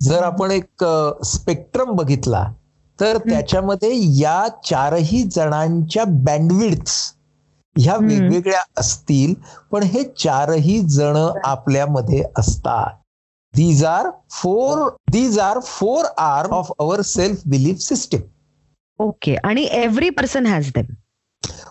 जर 0.00 0.22
आपण 0.22 0.50
एक 0.50 0.84
स्पेक्ट्रम 1.24 1.90
बघितला 1.90 2.44
तर 2.98 3.16
त्याच्यामध्ये 3.18 3.90
या 4.20 4.46
चारही 4.64 5.22
जणांच्या 5.22 6.04
बँडविड्स 6.06 7.12
ह्या. 7.76 7.96
वेगवेगळ्या 7.96 8.60
असतील 8.76 9.34
पण 9.72 9.82
हे 9.82 10.02
चारही 10.18 10.80
जण 10.80 11.16
आपल्यामध्ये 11.44 12.22
असतात. 12.38 12.90
These 13.56 13.84
are 13.84 14.10
four 14.30 14.88
these 15.10 15.38
are 15.38 15.58
four 15.58 16.04
are 16.18 16.50
of 16.50 16.72
our 16.78 17.00
self 17.00 17.42
belief 17.46 17.78
system 17.78 18.20
okay 18.98 19.34
आणि 19.34 19.62
एव्हरी 19.62 20.10
पर्सन 20.10 20.46
हॅज 20.46 20.70
देम 20.76 20.94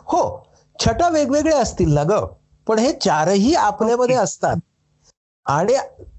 हो. 0.05 0.43
छटा 0.79 1.09
वेगवेगळ्या 1.09 1.59
असतील 1.59 1.93
ना 1.93 2.03
ग. 2.03 2.25
पण 2.67 2.79
हे 2.79 2.91
चारही 2.91 3.53
आपल्यामध्ये 3.55 4.15
असतात. 4.15 4.55
आणि 5.45 5.73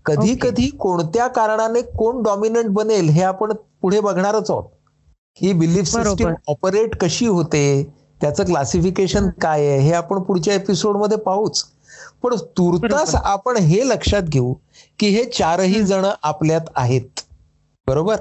कधी 0.05 0.33
Okay. 0.33 0.38
कधी 0.42 0.68
कोणत्या 0.68 1.27
कारणाने 1.27 1.83
कोण 1.83 2.22
डॉमिनंट 2.22 2.66
बनेल 2.66 3.09
हे 3.09 3.22
आपण 3.22 3.53
पुढे 3.83 4.00
बघणारच 4.00 4.50
आहोत. 4.50 4.64
ही 5.37 5.53
बिलीफ 5.53 5.87
सिस्टीम. 5.87 6.33
ऑपरेट 6.48 6.96
कशी 6.96 7.27
होते? 7.27 7.92
त्याचं 8.20 8.44
क्लासिफिकेशन 8.44 9.29
काय 9.40 9.66
आहे? 9.68 9.79
हे 9.79 9.92
आपण 9.92 10.22
पुढच्या 10.22 10.55
एपिसोडमध्ये 10.55 11.18
पाहूच. 11.18 11.64
पण 12.22 12.37
तुर्तास. 12.59 13.14
आपण 13.14 13.57
हे 13.57 13.88
लक्षात 13.88 14.22
घेऊ 14.22 14.55
की 14.98 15.08
हे 15.08 15.24
चारही. 15.24 15.82
जण 15.82 16.06
आपल्यात 16.22 16.70
आहेत. 16.76 17.20
बरोबर? 17.88 18.16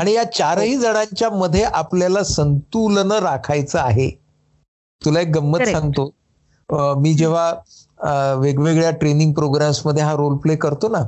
आणि 0.00 0.12
या 0.12 0.24
चारही 0.32 0.76
जणांच्या 0.76 1.30
मध्ये 1.30 1.62
आपल्याला 1.62 2.22
संतुलन 2.24 3.12
राखायचं 3.12 3.78
आहे. 3.78 4.10
तुला 5.02 5.20
एक 5.20 5.28
गंमत. 5.28 5.58
सांगतो. 5.62 6.10
मी 6.98 7.12
जेव्हा 7.14 8.34
वेगवेगळ्या 8.34 8.90
ट्रेनिंग 8.90 9.32
प्रोग्राम्समध्ये 9.32 10.02
हा 10.02 10.12
रोल 10.12 10.36
प्ले 10.36 10.56
करतो 10.56 10.88
ना 10.88 11.02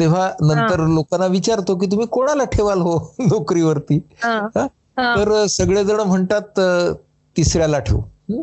तेव्हा 0.00 0.30
नंतर 0.40 0.80
लोकांना 0.86 1.26
विचारतो 1.26 1.74
की 1.76 1.86
तुम्ही 1.86 2.06
कोणाला 2.06 2.44
ठेवाल 2.44 2.80
हो 2.80 2.96
नोकरीवरती? 3.18 3.98
तर 4.98 5.46
सगळेजण 5.46 6.00
म्हणतात 6.00 6.60
तिसऱ्याला 7.36 7.78
ठेवू. 7.78 8.00
हं? 8.00 8.42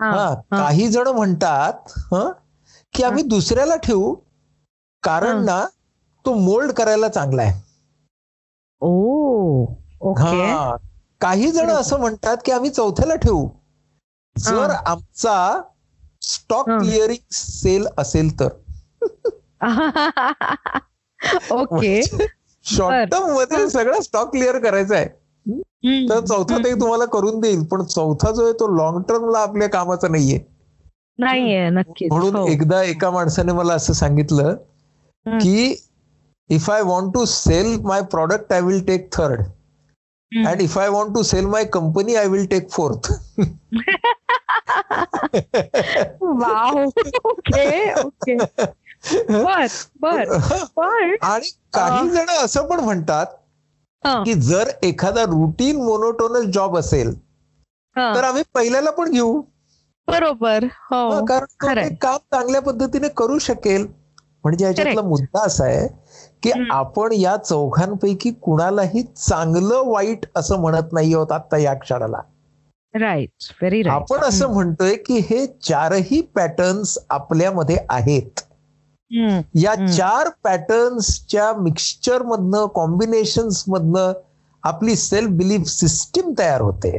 हा, 0.00 0.10
हा. 0.10 0.24
हा. 0.24 0.58
काही 0.58 0.88
जण 0.88 1.08
म्हणतात 1.08 1.92
हं, 2.12 2.30
की 2.94 3.02
आम्ही 3.02 3.22
दुसऱ्याला 3.22 3.76
ठेवू 3.76 4.14
कारण. 5.04 5.44
ना 5.44 5.64
तो 6.24 6.34
मोल्ड 6.34 6.72
करायला 6.72 7.08
चांगला 7.08 7.42
आहे 7.42 7.52
ओ 8.82 8.88
ओके 10.02 10.42
हा 10.42 10.76
काही 11.20 11.50
जण. 11.50 11.70
असं 11.70 11.98
म्हणतात 12.00 12.36
की 12.44 12.52
आम्ही 12.52 12.70
चौथ्याला 12.70 13.14
ठेवू 13.16 13.46
जर. 14.36 14.70
आमचा 14.86 15.60
स्टॉक. 16.22 16.68
क्लिअरिंग 16.70 17.32
सेल 17.32 17.86
असेल 17.98 18.38
तर 18.40 18.48
ओके 21.52 22.00
शॉर्ट 22.64 23.10
टर्ममध्ये 23.10 23.68
सगळं 23.70 24.00
स्टॉक 24.00 24.30
क्लिअर 24.30 24.58
करायचा 24.58 24.96
आहे 24.96 25.08
तर 26.08 26.20
चौथा 26.20 26.58
ते 26.58 26.72
तुम्हाला 26.80 27.04
करून 27.04 27.40
देईल 27.40 27.64
पण 27.64 27.82
चौथा 27.84 28.30
जो 28.30 28.44
आहे 28.44 28.52
तो 28.52 28.66
लॉंग 28.76 29.00
टर्मला 29.02 29.38
आपल्या 29.38 29.68
कामाचा 29.68 30.08
नाहीये 30.08 30.38
नाहीये 31.18 31.68
नक्कीच 31.70 32.12
म्हणून 32.12 32.36
हो. 32.36 32.46
एकदा 32.46 32.82
एका 32.82 33.10
माणसाने 33.10 33.52
मला 33.52 33.74
असं 33.74 33.92
सांगितलं. 33.92 34.54
की 35.28 35.84
if 36.50 36.70
I 36.70 36.82
want 36.82 37.14
to 37.14 37.24
sell 37.24 37.80
my 37.80 38.02
product 38.02 38.52
I 38.52 38.60
will 38.60 38.84
take 38.86 39.08
third. 39.12 39.40
And 40.32 40.60
if 40.60 40.78
I 40.78 40.88
want 40.88 41.14
to 41.14 41.22
sell 41.22 41.46
my 41.46 41.64
company 41.64 42.14
I 42.14 42.26
will 42.28 42.46
take 42.46 42.70
fourth 42.70 43.12
आणि 51.22 51.48
काही 51.74 52.08
जण 52.10 52.30
असं 52.44 52.66
पण 52.68 52.80
म्हणतात 52.80 53.26
की 54.04 54.34
जर 54.34 54.70
एखादा 54.82 55.22
रुटीन 55.22 55.76
मोनोटोनस 55.76 56.46
जॉब 56.54 56.76
असेल 56.78 57.18
तर 57.96 58.24
आम्ही 58.24 58.42
पहिल्याला 58.54 58.90
पण 58.90 59.10
घेऊ. 59.10 59.42
बरोबर. 60.08 60.64
हो. 60.64 61.24
कारण 61.24 61.94
काम 61.94 62.16
चांगल्या 62.16 62.62
पद्धतीने 62.62 63.08
करू 63.08 63.38
शकेल. 63.38 63.86
म्हणजे 64.44 64.64
याच्यातला. 64.64 65.02
मुद्दा 65.02 65.44
असा 65.46 65.64
आहे 65.64 65.86
की. 66.42 66.50
आपण 66.70 67.12
या 67.12 67.36
चौघांपैकी 67.36 68.30
कुणालाही 68.32 69.02
चांगलं 69.02 69.82
वाईट 69.86 70.26
असं 70.36 70.60
म्हणत 70.60 70.92
नाही 70.92 71.14
आहोत 71.14 71.32
आता 71.32 71.58
या 71.58 71.74
क्षणाला 71.74 72.20
राईट 72.94 73.30
व्हेरी 73.52 73.82
राईट 73.82 73.94
आपण 73.94 74.24
असं 74.24 74.52
म्हणतोय 74.52 74.94
की 74.96 75.18
हे 75.30 75.46
चारही 75.62 76.20
पॅटर्न्स 76.34 76.98
आपल्यामध्ये 77.10 77.76
आहेत 77.90 78.40
या. 79.54 79.74
चार 79.86 80.28
पॅटर्न्सच्या 80.44 81.52
मिक्सचर 81.52 82.22
मधनं 82.22 82.66
कॉम्बिनेशन्स 82.66 83.64
मधनं 83.68 84.12
आपली 84.64 84.94
सेल्फ 84.96 85.30
बिलीफ 85.30 85.66
सिस्टीम 85.68 86.32
तयार 86.38 86.60
होते 86.60 86.90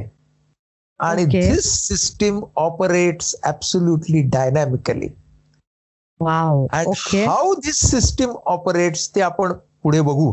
आणि. 0.99 1.25
This 1.25 1.65
system 1.88 2.39
operates 2.55 3.36
absolutely 3.43 4.21
dynamically 4.23 5.08
wow 6.19 6.65
how 6.73 7.54
this 7.56 7.80
system 7.82 8.32
operates 8.45 9.10
ते 9.15 9.21
आपण 9.21 9.54
पुढे 9.84 10.01
बघू. 10.01 10.32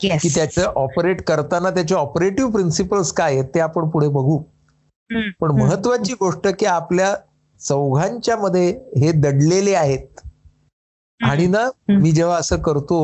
की 0.00 0.28
त्याचं 0.34 0.72
ऑपरेट 0.76 1.22
करताना 1.22 1.70
त्याचे 1.70 1.94
ऑपरेटिव्ह 1.94 2.50
प्रिन्सिपल्स 2.52 3.12
काय 3.12 3.34
आहेत 3.34 3.44
ते 3.54 3.60
आपण 3.60 3.88
पुढे 3.88 4.08
बघू. 4.08 4.38
पण 5.40 5.50
महत्वाची 5.60 6.12
गोष्ट 6.12 6.46
की 6.48 6.66
आपल्या 6.66 7.14
चौघांच्या 7.60 8.36
मध्ये 8.36 8.68
हे 8.96 9.12
दडलेले 9.12 9.74
आहेत. 9.74 10.20
आणि 11.20 11.46
ना. 11.46 11.68
मी 11.88 12.12
जेव्हा 12.12 12.36
असं 12.36 12.56
करतो 12.62 12.98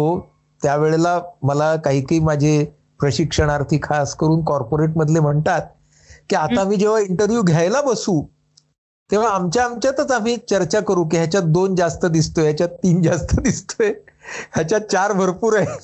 त्यावेळेला 0.60 1.18
मला 1.42 1.74
काही 1.76 2.00
काही 2.00 2.20
माझे 2.20 2.64
प्रशिक्षणार्थी 3.00 3.78
खास 3.82 4.14
करून 4.14 4.44
कॉर्पोरेट 4.44 4.96
मधले 4.96 5.20
म्हणतात 5.20 5.62
की 6.30 6.36
आता 6.36 6.64
मी 6.64 6.76
जेव्हा 6.76 7.00
इंटरव्ह्यू 7.00 7.42
घ्यायला 7.42 7.80
बसू 7.82 8.20
तेव्हा 9.10 9.28
आमच्या 9.30 9.64
आमच्यातच 9.64 10.10
आम्ही 10.10 10.36
चर्चा 10.50 10.80
करू 10.80 11.04
की 11.04 11.16
ह्याच्यात 11.16 11.42
दोन 11.52 11.74
जास्त 11.76 12.04
दिसतोय 12.06 12.44
ह्याच्यात 12.44 12.68
तीन 12.82 13.02
जास्त 13.02 13.34
दिसतोय. 13.40 13.92
ह्याच्यात 14.54 14.80
चार 14.92 15.12
भरपूर 15.12 15.56
आहे 15.58 15.76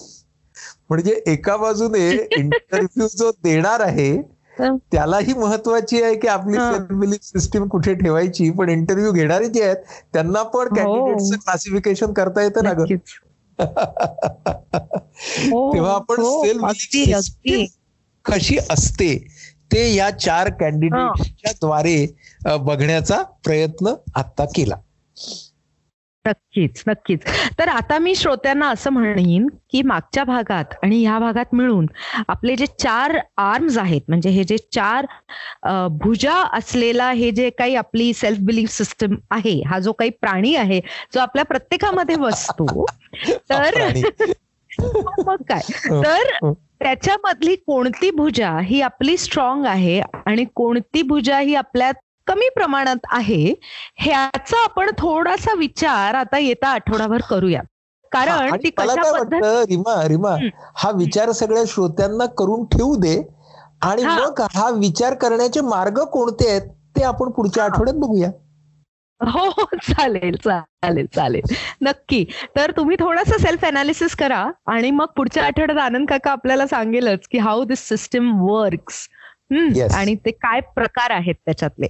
म्हणजे 0.90 1.20
एका 1.26 1.56
बाजूने 1.56 2.08
इंटरव्ह्यू 2.36 3.06
जो 3.08 3.30
देणार 3.44 3.80
आहे 3.80 4.10
हं. 4.56 4.76
त्यालाही 4.92 5.32
महत्वाची 5.34 6.02
आहे 6.02 6.14
की 6.14 6.28
आपली 6.28 6.56
हं. 6.56 6.98
बिलीफ 7.00 7.20
सिस्टीम 7.22 7.66
कुठे 7.68 7.94
ठेवायची. 7.94 8.50
पण 8.50 8.68
इंटरव्ह्यू 8.68 9.12
घेणारे 9.12 9.48
जे 9.48 9.62
आहेत 9.64 9.76
त्यांना 10.12 10.42
पण 10.44 10.68
हो. 10.68 10.74
कॅन्डिडेटचं 10.74 11.36
क्लासिफिकेशन 11.36 12.12
करता 12.12 12.42
येतं 12.42 12.64
ना 12.64 12.72
ग. 12.72 12.84
हो, 15.42 15.72
तेव्हा 15.74 15.94
आपण 15.94 16.20
हो, 16.20 16.44
सेल्फ 16.44 16.64
सिस्टीम 16.72 17.64
कशी 18.24 18.56
असते 18.70 19.16
ते 19.72 19.82
या 19.94 20.10
चार 20.18 20.48
कॅन्डिडेटच्या 20.50 21.52
द्वारे 21.52 21.96
बघण्याचा 22.46 23.22
प्रयत्न 23.22 23.94
आता 24.14 24.44
केला. 24.44 24.74
नक्कीच 26.26 26.82
नक्कीच. 26.86 27.20
तर 27.58 27.68
आता 27.68 27.98
मी 27.98 28.14
श्रोत्यांना 28.14 28.68
असं 28.68 28.90
म्हणेन 28.90 29.46
की 29.72 29.82
मागच्या 29.82 30.24
भागात 30.24 30.64
आणि 30.82 31.02
ह्या 31.04 31.18
भागात 31.18 31.44
मिळून 31.52 31.86
आपले 32.28 32.56
जे 32.56 32.66
चार 32.66 33.18
आर्म्स 33.36 33.78
आहेत 33.78 34.00
म्हणजे 34.08 34.30
हे 34.30 34.44
जे 34.44 34.56
चार 34.72 35.06
भुजा 35.90 36.34
असलेला 36.52 37.10
हे 37.10 37.30
जे 37.30 37.50
काही 37.50 37.74
आपली 37.74 38.12
सेल्फ 38.12 38.38
बिलीफ 38.40 38.70
सिस्टम 38.70 39.14
आहे 39.30 39.62
हा 39.66 39.78
जो 39.78 39.92
काही 39.92 40.10
प्राणी 40.10 40.54
आहे 40.54 40.80
जो 41.14 41.20
आपल्या 41.20 41.44
प्रत्येकामध्ये 41.44 42.16
बसतो 42.16 42.84
तर. 43.28 43.92
मग 45.26 45.42
काय? 45.48 45.60
तर 46.04 46.52
त्याच्यामधली 46.52 47.56
कोणती 47.56 48.10
भुजा 48.10 48.58
ही 48.60 48.80
आपली 48.80 49.16
स्ट्रॉंग 49.16 49.66
आहे 49.66 50.00
आणि 50.26 50.44
कोणती 50.54 51.02
भुजा 51.02 51.38
ही 51.38 51.54
आपल्यात 51.54 51.94
कमी 52.26 52.48
प्रमाणात 52.48 53.06
आहे 53.12 53.52
ह्याचा 53.96 54.62
आपण 54.64 54.90
थोडासा 54.98 55.54
विचार 55.54 56.14
आता 56.14 56.38
येता 56.38 56.68
आठवडाभर 56.68 57.20
करूया 57.30 57.60
कारण 58.12 58.56
ती 58.56 58.70
कशा 58.70 59.12
पद्धत 59.12 59.44
रीमा 59.68 59.94
रीमा 60.08 60.34
हं. 60.34 60.96
विचार 60.96 61.30
सगळ्या 61.32 61.62
श्रोत्यांना 61.66 62.26
करून 62.38 62.64
ठेवू 62.66 62.94
दे 62.96 63.16
आणि. 63.82 64.02
मग 64.04 64.40
हा 64.54 64.68
विचार 64.70 65.14
करण्याचे 65.14 65.60
मार्ग 65.60 65.98
कोणते 66.12 66.48
आहेत 66.50 66.68
ते 66.96 67.02
आपण 67.04 67.30
पुढच्या. 67.30 67.64
आठवड्यात 67.64 67.96
बघूया 67.96 68.30
हो 69.20 69.48
हो 69.50 69.64
चालेल 69.82 70.36
चालेल 70.44 71.06
चालेल 71.14 71.54
नक्की 71.82 72.24
तर 72.56 72.70
तुम्ही 72.70 72.96
थोडंसं 73.00 73.38
सेल्फ 73.38 73.64
अनालिसिस 73.64 74.14
करा 74.16 74.44
आणि 74.66 74.90
मग 74.90 75.06
पुढच्या 75.16 75.44
आठवड्यात 75.44 75.78
आनंद 75.78 76.08
काका 76.08 76.30
आपल्याला 76.32 76.66
सांगेलच 76.66 77.26
की 77.30 77.38
हाऊ 77.38 77.64
दिस 77.64 77.88
सिस्टम 77.88 78.30
वर्क्स. 78.42 79.06
आणि 79.94 80.14
ते 80.14 80.30
काय 80.30 80.60
प्रकार 80.60 81.10
आहेत 81.10 81.34
त्याच्यातले. 81.34 81.86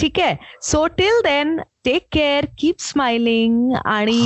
ठीक 0.00 0.20
आहे. 0.20 0.36
So 0.62 0.86
till 0.86 1.20
then 1.24 1.60
take 1.84 2.06
care 2.12 2.44
keep 2.58 2.74
smiling 2.78 3.72
आणि. 3.84 4.20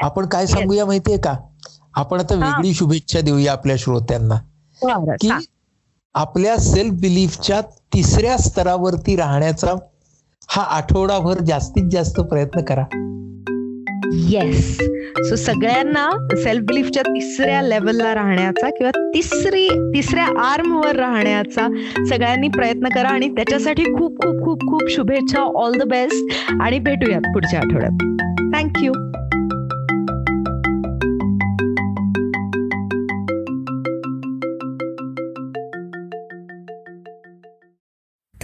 आपण 0.00 0.26
काय 0.26 0.46
सांगूया 0.46 0.86
माहितीये 0.86 1.18
का? 1.18 1.34
आपण 1.94 2.18
आता. 2.18 2.34
वेगळी 2.34 2.74
शुभेच्छा 2.74 3.20
देऊया 3.20 3.52
आपल्या 3.52 3.76
श्रोत्यांना. 3.78 4.34
की. 5.20 5.30
आपल्या 6.14 6.56
सेल्फ 6.56 6.92
बिलीफच्या 6.92 7.60
तिसऱ्या 7.60 8.36
स्तरावरती 8.36 9.16
राहण्याचा 9.16 9.72
हा 10.48 10.62
आठवडाभर 10.62 11.38
जास्तीत 11.38 11.90
जास्त 11.90 12.20
प्रयत्न 12.20 12.60
करा. 12.60 12.84
येस 14.12 14.78
सो 15.28 15.36
सगळ्यांना 15.36 16.10
सेल्फ 16.36 16.62
बिलीफच्या 16.62 17.02
तिसऱ्या 17.02 17.62
लेवलला 17.62 18.14
राहण्याचा 18.14 18.70
किंवा 18.70 18.90
तिसरी 19.14 19.68
तिसऱ्या 19.68 20.24
आर्मवर 20.24 20.96
राहण्याचा 20.96 21.68
सगळ्यांनी 22.08 22.48
प्रयत्न 22.48 22.88
करा 22.88 23.08
आणि 23.08 23.28
त्याच्यासाठी 23.28 23.84
खूप 23.84 24.16
खूप 24.22 24.44
खूप 24.44 24.60
खूप 24.70 24.90
शुभेच्छा. 24.90 25.40
ऑल 25.40 25.72
द 25.78 25.82
बेस्ट 25.82 26.52
आणि 26.60 26.78
भेटूयात 26.78 27.20
पुढच्या 27.20 27.60
आठवड्यात. 27.60 28.22
थँक्यू 28.54 28.92